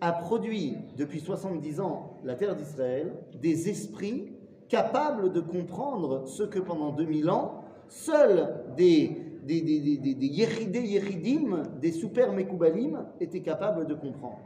A 0.00 0.12
produit 0.12 0.76
depuis 0.96 1.20
70 1.20 1.80
ans 1.80 2.18
la 2.24 2.34
terre 2.34 2.56
d'Israël 2.56 3.12
des 3.40 3.68
esprits 3.68 4.32
capables 4.68 5.32
de 5.32 5.40
comprendre 5.40 6.26
ce 6.26 6.42
que 6.42 6.58
pendant 6.58 6.92
2000 6.92 7.30
ans, 7.30 7.61
seuls 7.88 8.64
des, 8.76 9.16
des, 9.44 9.60
des, 9.60 9.80
des, 9.80 9.96
des, 9.98 10.14
des 10.14 10.26
Yéridé 10.26 10.80
Yéridim, 10.80 11.62
des 11.80 11.92
super 11.92 12.32
Mekoubalim, 12.32 13.04
étaient 13.20 13.40
capables 13.40 13.86
de 13.86 13.94
comprendre. 13.94 14.40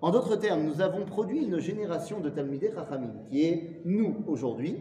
En 0.00 0.10
d'autres 0.10 0.36
termes, 0.36 0.62
nous 0.62 0.80
avons 0.80 1.04
produit 1.04 1.44
une 1.44 1.58
génération 1.58 2.20
de 2.20 2.30
Talmidei 2.30 2.70
Chachamim, 2.72 3.12
qui 3.28 3.44
est 3.44 3.80
nous 3.84 4.16
aujourd'hui, 4.28 4.78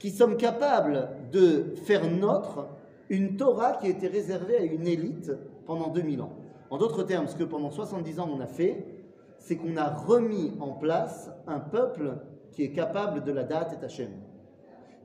qui 0.00 0.10
sommes 0.10 0.36
capables 0.36 1.08
de 1.30 1.74
faire 1.84 2.10
notre 2.10 2.66
une 3.10 3.36
Torah 3.36 3.74
qui 3.74 3.88
était 3.88 4.06
réservée 4.06 4.56
à 4.56 4.62
une 4.62 4.86
élite 4.86 5.32
pendant 5.66 5.88
2000 5.88 6.22
ans. 6.22 6.32
En 6.70 6.78
d'autres 6.78 7.02
termes, 7.02 7.26
ce 7.26 7.36
que 7.36 7.44
pendant 7.44 7.70
70 7.70 8.20
ans 8.20 8.30
on 8.32 8.40
a 8.40 8.46
fait, 8.46 8.84
c'est 9.38 9.56
qu'on 9.56 9.76
a 9.76 9.88
remis 9.88 10.52
en 10.60 10.72
place 10.72 11.30
un 11.46 11.58
peuple 11.58 12.18
qui 12.52 12.62
est 12.62 12.72
capable 12.72 13.24
de 13.24 13.32
la 13.32 13.44
date 13.44 13.76
et 13.80 13.84
Hachem. 13.84 14.10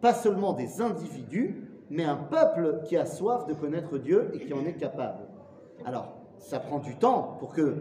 Pas 0.01 0.13
seulement 0.13 0.53
des 0.53 0.81
individus, 0.81 1.67
mais 1.89 2.03
un 2.03 2.15
peuple 2.15 2.81
qui 2.85 2.97
a 2.97 3.05
soif 3.05 3.45
de 3.47 3.53
connaître 3.53 3.97
Dieu 3.97 4.31
et 4.33 4.39
qui 4.39 4.53
en 4.53 4.65
est 4.65 4.73
capable. 4.77 5.19
Alors, 5.85 6.13
ça 6.39 6.59
prend 6.59 6.79
du 6.79 6.95
temps 6.95 7.37
pour 7.39 7.53
que 7.53 7.75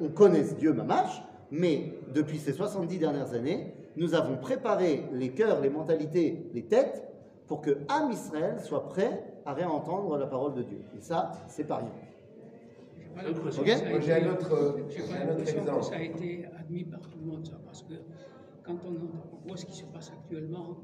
on 0.00 0.08
connaisse 0.08 0.56
Dieu 0.56 0.72
Mamash, 0.72 1.22
mais 1.50 1.94
depuis 2.14 2.38
ces 2.38 2.52
70 2.52 2.98
dernières 2.98 3.32
années, 3.32 3.72
nous 3.96 4.14
avons 4.14 4.36
préparé 4.36 5.04
les 5.12 5.30
cœurs, 5.30 5.60
les 5.60 5.70
mentalités, 5.70 6.50
les 6.52 6.64
têtes 6.66 7.02
pour 7.46 7.60
que 7.62 7.78
Am 7.88 8.10
Israël 8.10 8.60
soit 8.60 8.88
prêt 8.88 9.22
à 9.46 9.54
réentendre 9.54 10.18
la 10.18 10.26
parole 10.26 10.54
de 10.54 10.62
Dieu. 10.62 10.80
Et 10.96 11.00
ça, 11.00 11.32
c'est 11.48 11.64
pas 11.64 11.76
rien. 11.76 11.90
J'ai 14.02 14.12
un 14.12 14.32
autre- 14.32 14.76
j'ai 14.90 15.02
un 15.16 15.30
autre 15.32 15.40
exemple. 15.40 15.82
ça 15.84 15.94
a 15.96 16.02
été 16.02 16.46
admis 16.58 16.84
par 16.84 17.00
tout 17.00 17.18
le 17.24 17.30
monde, 17.30 17.46
ça, 17.46 17.54
parce 17.64 17.82
que 17.82 17.94
quand 18.64 18.76
on, 18.84 18.90
on 18.90 19.48
voit 19.48 19.56
ce 19.56 19.64
qui 19.64 19.72
se 19.76 19.84
passe 19.84 20.12
actuellement, 20.12 20.76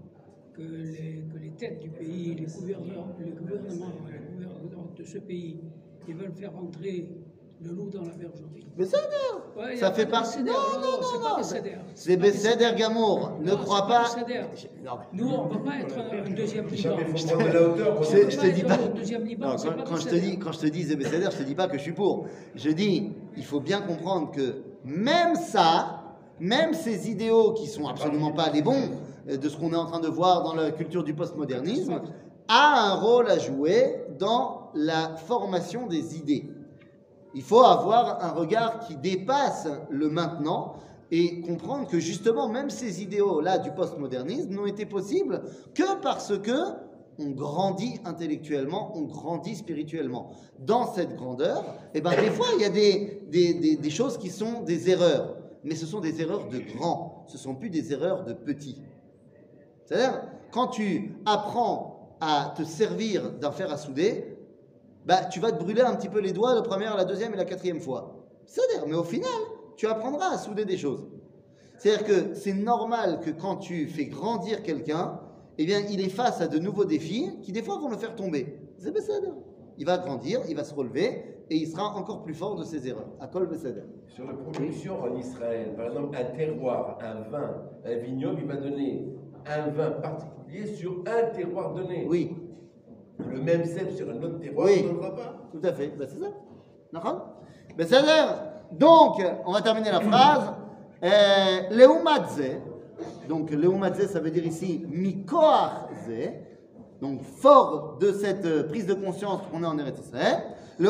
que 0.55 0.63
les, 0.63 1.25
que 1.33 1.39
les 1.43 1.51
têtes 1.51 1.81
du 1.81 1.89
pays, 1.91 2.35
les 2.35 2.47
gouverneurs, 2.47 3.07
les 3.25 3.31
gouvernements, 3.33 3.93
les 4.07 4.19
gouverneurs 4.37 4.89
de 4.99 5.05
ce 5.05 5.19
pays, 5.19 5.61
ils 6.09 6.15
veulent 6.15 6.33
faire 6.33 6.57
entrer 6.57 7.09
le 7.61 7.71
loup 7.71 7.89
dans 7.91 8.03
la 8.03 8.15
bergerie. 8.15 8.67
Mais 8.77 8.85
ça, 8.85 8.99
Ouais, 9.57 9.77
ça 9.77 9.93
fait 9.93 10.07
partie. 10.07 10.43
Besséder, 10.43 10.51
Non, 10.51 10.81
non, 10.81 10.99
c'est 11.03 11.17
non, 11.19 11.23
pas 11.23 11.31
non. 11.31 11.37
Besséder. 11.37 11.73
C'est 11.95 12.17
Besséder 12.17 12.71
Gamour. 12.77 13.33
Ne 13.41 13.55
crois 13.55 13.83
c'est 13.83 14.21
pas. 14.23 14.23
Besséder. 14.25 14.47
Non, 14.85 14.93
Nous, 15.13 15.29
on 15.29 15.45
ne 15.49 15.53
va 15.55 15.59
pas 15.59 15.79
être 15.81 15.99
un, 15.99 16.31
deuxième 16.31 16.67
Liban. 16.69 16.97
Je 17.15 18.37
te- 18.37 18.47
dis 18.53 18.63
pas. 18.65 18.77
Quand, 19.87 19.97
je 19.97 20.05
te 20.05 20.11
Besséder. 20.15 20.21
dis, 20.21 20.39
quand 20.39 20.53
je 20.53 20.59
te 20.61 20.67
dis 20.67 20.83
Zébécéder, 20.85 21.29
je 21.31 21.37
te 21.39 21.43
dis 21.43 21.55
pas 21.55 21.69
que 21.69 21.77
je 21.77 21.83
suis 21.83 21.93
pour. 21.93 22.27
Je 22.55 22.71
dis, 22.71 23.13
il 23.37 23.45
faut 23.45 23.61
bien 23.61 23.81
comprendre 23.83 24.31
que 24.33 24.63
même 24.85 25.35
ça, 25.37 26.03
même 26.41 26.73
ces 26.75 27.11
idéaux 27.11 27.53
qui 27.53 27.67
sont 27.67 27.87
absolument 27.87 28.33
pas 28.33 28.51
les 28.51 28.63
bons 28.63 28.91
de 29.27 29.49
ce 29.49 29.57
qu'on 29.57 29.73
est 29.73 29.77
en 29.77 29.87
train 29.87 30.01
de 30.01 30.09
voir 30.09 30.43
dans 30.43 30.55
la 30.55 30.71
culture 30.71 31.05
du 31.05 31.15
postmodernisme, 31.15 32.01
a 32.49 32.91
un 32.93 32.95
rôle 32.95 33.29
à 33.29 33.39
jouer 33.39 34.05
dans 34.19 34.71
la 34.75 35.17
formation 35.17 35.87
des 35.87 36.17
idées. 36.17 36.49
Il 37.35 37.43
faut 37.43 37.63
avoir 37.63 38.23
un 38.23 38.31
regard 38.33 38.81
qui 38.87 38.97
dépasse 38.97 39.69
le 39.91 40.09
maintenant 40.09 40.75
et 41.11 41.41
comprendre 41.43 41.87
que 41.89 41.99
justement, 41.99 42.49
même 42.49 42.69
ces 42.71 43.03
idéaux-là 43.03 43.59
du 43.59 43.71
postmodernisme 43.73 44.51
n'ont 44.51 44.67
été 44.67 44.87
possibles 44.87 45.43
que 45.75 46.01
parce 46.03 46.37
que 46.39 46.53
on 47.19 47.31
grandit 47.31 48.01
intellectuellement, 48.07 48.93
on 48.97 49.03
grandit 49.03 49.55
spirituellement. 49.55 50.31
Dans 50.59 50.91
cette 50.93 51.15
grandeur, 51.15 51.63
eh 51.95 52.01
ben, 52.01 52.11
des 52.13 52.31
fois, 52.31 52.47
il 52.57 52.63
y 52.63 52.65
a 52.65 52.71
des, 52.71 53.23
des, 53.31 53.55
des- 53.55 53.77
des 53.77 53.91
choses 53.91 54.17
qui 54.17 54.31
sont 54.31 54.63
des 54.63 54.89
erreurs, 54.91 55.37
mais 55.63 55.75
ce 55.75 55.85
sont 55.87 56.01
des 56.01 56.21
erreurs 56.23 56.49
de 56.49 56.59
grands, 56.59 57.25
ce 57.29 57.37
sont 57.37 57.55
plus 57.55 57.69
des 57.69 57.93
erreurs 57.93 58.25
de 58.25 58.33
petits. 58.33 58.81
C'est-à-dire, 59.93 60.23
quand 60.51 60.69
tu 60.69 61.17
apprends 61.27 62.17
à 62.21 62.55
te 62.57 62.63
servir 62.63 63.31
d'un 63.33 63.53
fer 63.53 63.71
à 63.71 63.77
souder, 63.77 64.39
bah, 65.05 65.25
tu 65.25 65.39
vas 65.39 65.53
te 65.53 65.63
brûler 65.63 65.83
un 65.83 65.95
petit 65.97 66.09
peu 66.09 66.21
les 66.21 66.33
doigts 66.33 66.55
la 66.55 66.63
première, 66.63 66.97
la 66.97 67.05
deuxième 67.05 67.35
et 67.35 67.37
la 67.37 67.45
quatrième 67.45 67.81
fois. 67.81 68.17
C'est-à-dire, 68.47 68.87
mais 68.87 68.95
au 68.95 69.05
final, 69.05 69.29
tu 69.77 69.87
apprendras 69.87 70.33
à 70.33 70.39
souder 70.39 70.65
des 70.65 70.79
choses. 70.79 71.07
C'est-à-dire 71.77 72.07
que 72.07 72.35
c'est 72.35 72.55
normal 72.55 73.21
que 73.21 73.31
quand 73.31 73.57
tu 73.57 73.87
fais 73.87 74.07
grandir 74.07 74.63
quelqu'un, 74.63 75.21
eh 75.59 75.67
bien, 75.67 75.81
il 75.91 76.01
est 76.01 76.09
face 76.09 76.41
à 76.41 76.49
de 76.49 76.59
nouveaux 76.59 76.87
défis 76.87 77.31
qui, 77.43 77.53
des 77.53 77.63
fois, 77.63 77.79
vont 77.79 77.91
le 77.91 77.99
faire 77.99 78.15
tomber. 78.15 78.59
C'est. 78.79 78.95
Il 79.77 79.85
va 79.85 79.99
grandir, 79.99 80.41
il 80.49 80.57
va 80.57 80.65
se 80.65 80.75
relever 80.75 81.25
et 81.51 81.57
il 81.57 81.67
sera 81.67 81.95
encore 81.97 82.23
plus 82.23 82.35
fort 82.35 82.57
de 82.57 82.65
ses 82.65 82.89
erreurs. 82.89 83.09
À 83.21 83.27
Kol. 83.27 83.49
Sur 84.07 84.27
la 84.27 84.35
production 84.35 85.03
en 85.03 85.17
Israël, 85.17 85.75
par 85.77 85.87
exemple, 85.89 86.17
un 86.17 86.25
terroir, 86.37 86.99
un 87.03 87.29
vin, 87.31 87.63
un 87.85 87.97
vignoble, 87.97 88.41
il 88.41 88.47
va 88.47 88.57
donner 88.57 89.05
un 89.47 89.71
vin 89.71 89.91
particulier 89.93 90.67
sur 90.75 91.03
un 91.07 91.31
terroir 91.35 91.75
donné. 91.75 92.07
Oui, 92.09 92.37
Le 93.31 93.41
même 93.41 93.65
cèpe 93.65 93.93
sur 93.93 94.09
un 94.11 94.23
autre 94.23 94.39
terroir, 94.41 94.67
Oui. 94.67 94.81
on 94.85 94.89
ne 94.89 94.93
le 94.95 94.99
voit 94.99 95.15
pas. 95.15 95.35
tout 95.53 95.61
à 95.65 95.73
fait. 95.73 95.89
Ben, 95.89 96.07
c'est 96.09 96.19
ça. 96.19 96.27
D'accord? 96.93 97.37
Besséder. 97.77 98.25
Donc, 98.73 99.23
on 99.47 99.53
va 99.53 99.61
terminer 99.63 99.91
la 99.91 100.01
phrase. 100.01 100.53
Euh, 101.05 101.69
Leumadze. 101.71 102.43
Donc, 103.29 103.51
Leumadze, 103.51 104.07
ça 104.07 104.21
veut 104.21 104.31
dire 104.31 104.45
ici 104.47 104.85
Mikoarze. 104.89 106.11
Donc, 107.03 107.21
fort 107.25 107.99
de 108.01 108.13
cette 108.13 108.47
euh, 108.47 108.63
prise 108.63 108.87
de 108.87 108.95
conscience 108.95 109.41
qu'on 109.51 109.65
est 109.65 109.67
en 109.67 109.77
Eretz 109.77 109.99
Israël, 109.99 110.41
le 110.79 110.89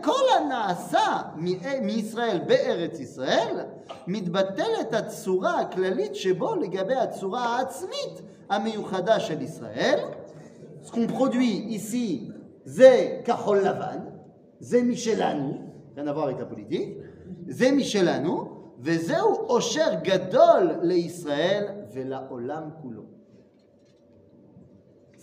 kol 0.00 0.14
ha'na'asa 0.36 1.34
mi'Israël 1.38 2.46
be'Eretz 2.46 3.00
Israël, 3.00 3.66
mitbatelet 4.06 4.94
atzura 4.94 5.58
aklalit 5.58 6.14
shebo 6.14 6.54
legabe 6.54 6.92
atzura 6.92 7.40
ha'atzmit 7.40 8.22
ha'meyuchada 8.48 9.18
shel 9.18 9.42
Israël. 9.42 9.98
Ce 10.82 10.92
qu'on 10.92 11.08
produit 11.08 11.66
ici, 11.68 12.30
ze 12.64 13.20
kachol 13.24 13.64
lavan, 13.64 14.04
ze 14.60 14.76
michelanu, 14.76 15.56
rien 15.96 16.06
à 16.06 16.12
voir 16.12 16.26
avec 16.26 16.38
la 16.38 16.46
politique, 16.46 16.96
ze 17.48 17.72
michelanu, 17.72 18.46
vezeu 18.78 19.16
osher 19.48 20.00
gadol 20.04 20.78
le'Israël 20.84 21.88
ve'la'olam 21.92 22.72
kulo 22.80 23.19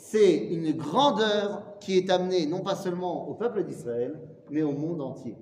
c'est 0.10 0.38
une 0.38 0.72
grandeur 0.72 1.63
qui 1.82 1.98
est 1.98 2.10
amenée 2.10 2.46
non 2.46 2.62
pas 2.62 2.76
seulement 2.76 3.28
au 3.28 3.34
peuple 3.34 3.65
d'Israël, 3.65 4.17
mais 4.50 4.63
au 4.63 4.72
monde 4.72 5.02
entier. 5.02 5.36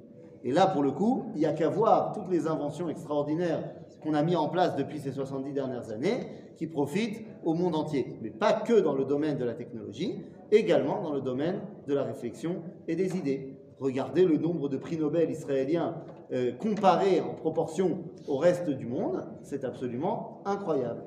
Et 0.43 0.51
là, 0.51 0.65
pour 0.65 0.81
le 0.81 0.89
coup, 0.89 1.25
il 1.35 1.41
n'y 1.41 1.45
a 1.45 1.53
qu'à 1.53 1.69
voir 1.69 2.13
toutes 2.13 2.31
les 2.31 2.47
inventions 2.47 2.89
extraordinaires 2.89 3.63
qu'on 4.01 4.15
a 4.15 4.23
mis 4.23 4.35
en 4.35 4.49
place 4.49 4.75
depuis 4.75 4.97
ces 4.97 5.11
70 5.11 5.53
dernières 5.53 5.91
années, 5.91 6.17
qui 6.55 6.65
profitent 6.65 7.23
au 7.43 7.53
monde 7.53 7.75
entier. 7.75 8.17
Mais 8.23 8.31
pas 8.31 8.53
que 8.53 8.79
dans 8.79 8.95
le 8.95 9.05
domaine 9.05 9.37
de 9.37 9.45
la 9.45 9.53
technologie, 9.53 10.23
également 10.51 10.99
dans 11.03 11.13
le 11.13 11.21
domaine 11.21 11.61
de 11.87 11.93
la 11.93 12.01
réflexion 12.01 12.63
et 12.87 12.95
des 12.95 13.15
idées. 13.17 13.55
Regardez 13.77 14.25
le 14.25 14.37
nombre 14.37 14.67
de 14.67 14.77
prix 14.77 14.97
Nobel 14.97 15.29
israéliens 15.29 15.95
euh, 16.31 16.53
comparé 16.53 17.21
en 17.21 17.35
proportion 17.35 17.99
au 18.27 18.37
reste 18.37 18.71
du 18.71 18.87
monde, 18.87 19.25
c'est 19.43 19.63
absolument 19.63 20.41
incroyable. 20.45 21.03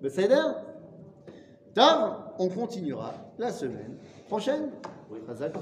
Besséder 0.00 0.42
Tov, 1.74 2.34
on 2.38 2.48
continuera 2.50 3.14
la 3.38 3.50
semaine 3.50 3.96
prochaine. 4.28 4.70
Chazak. 5.26 5.52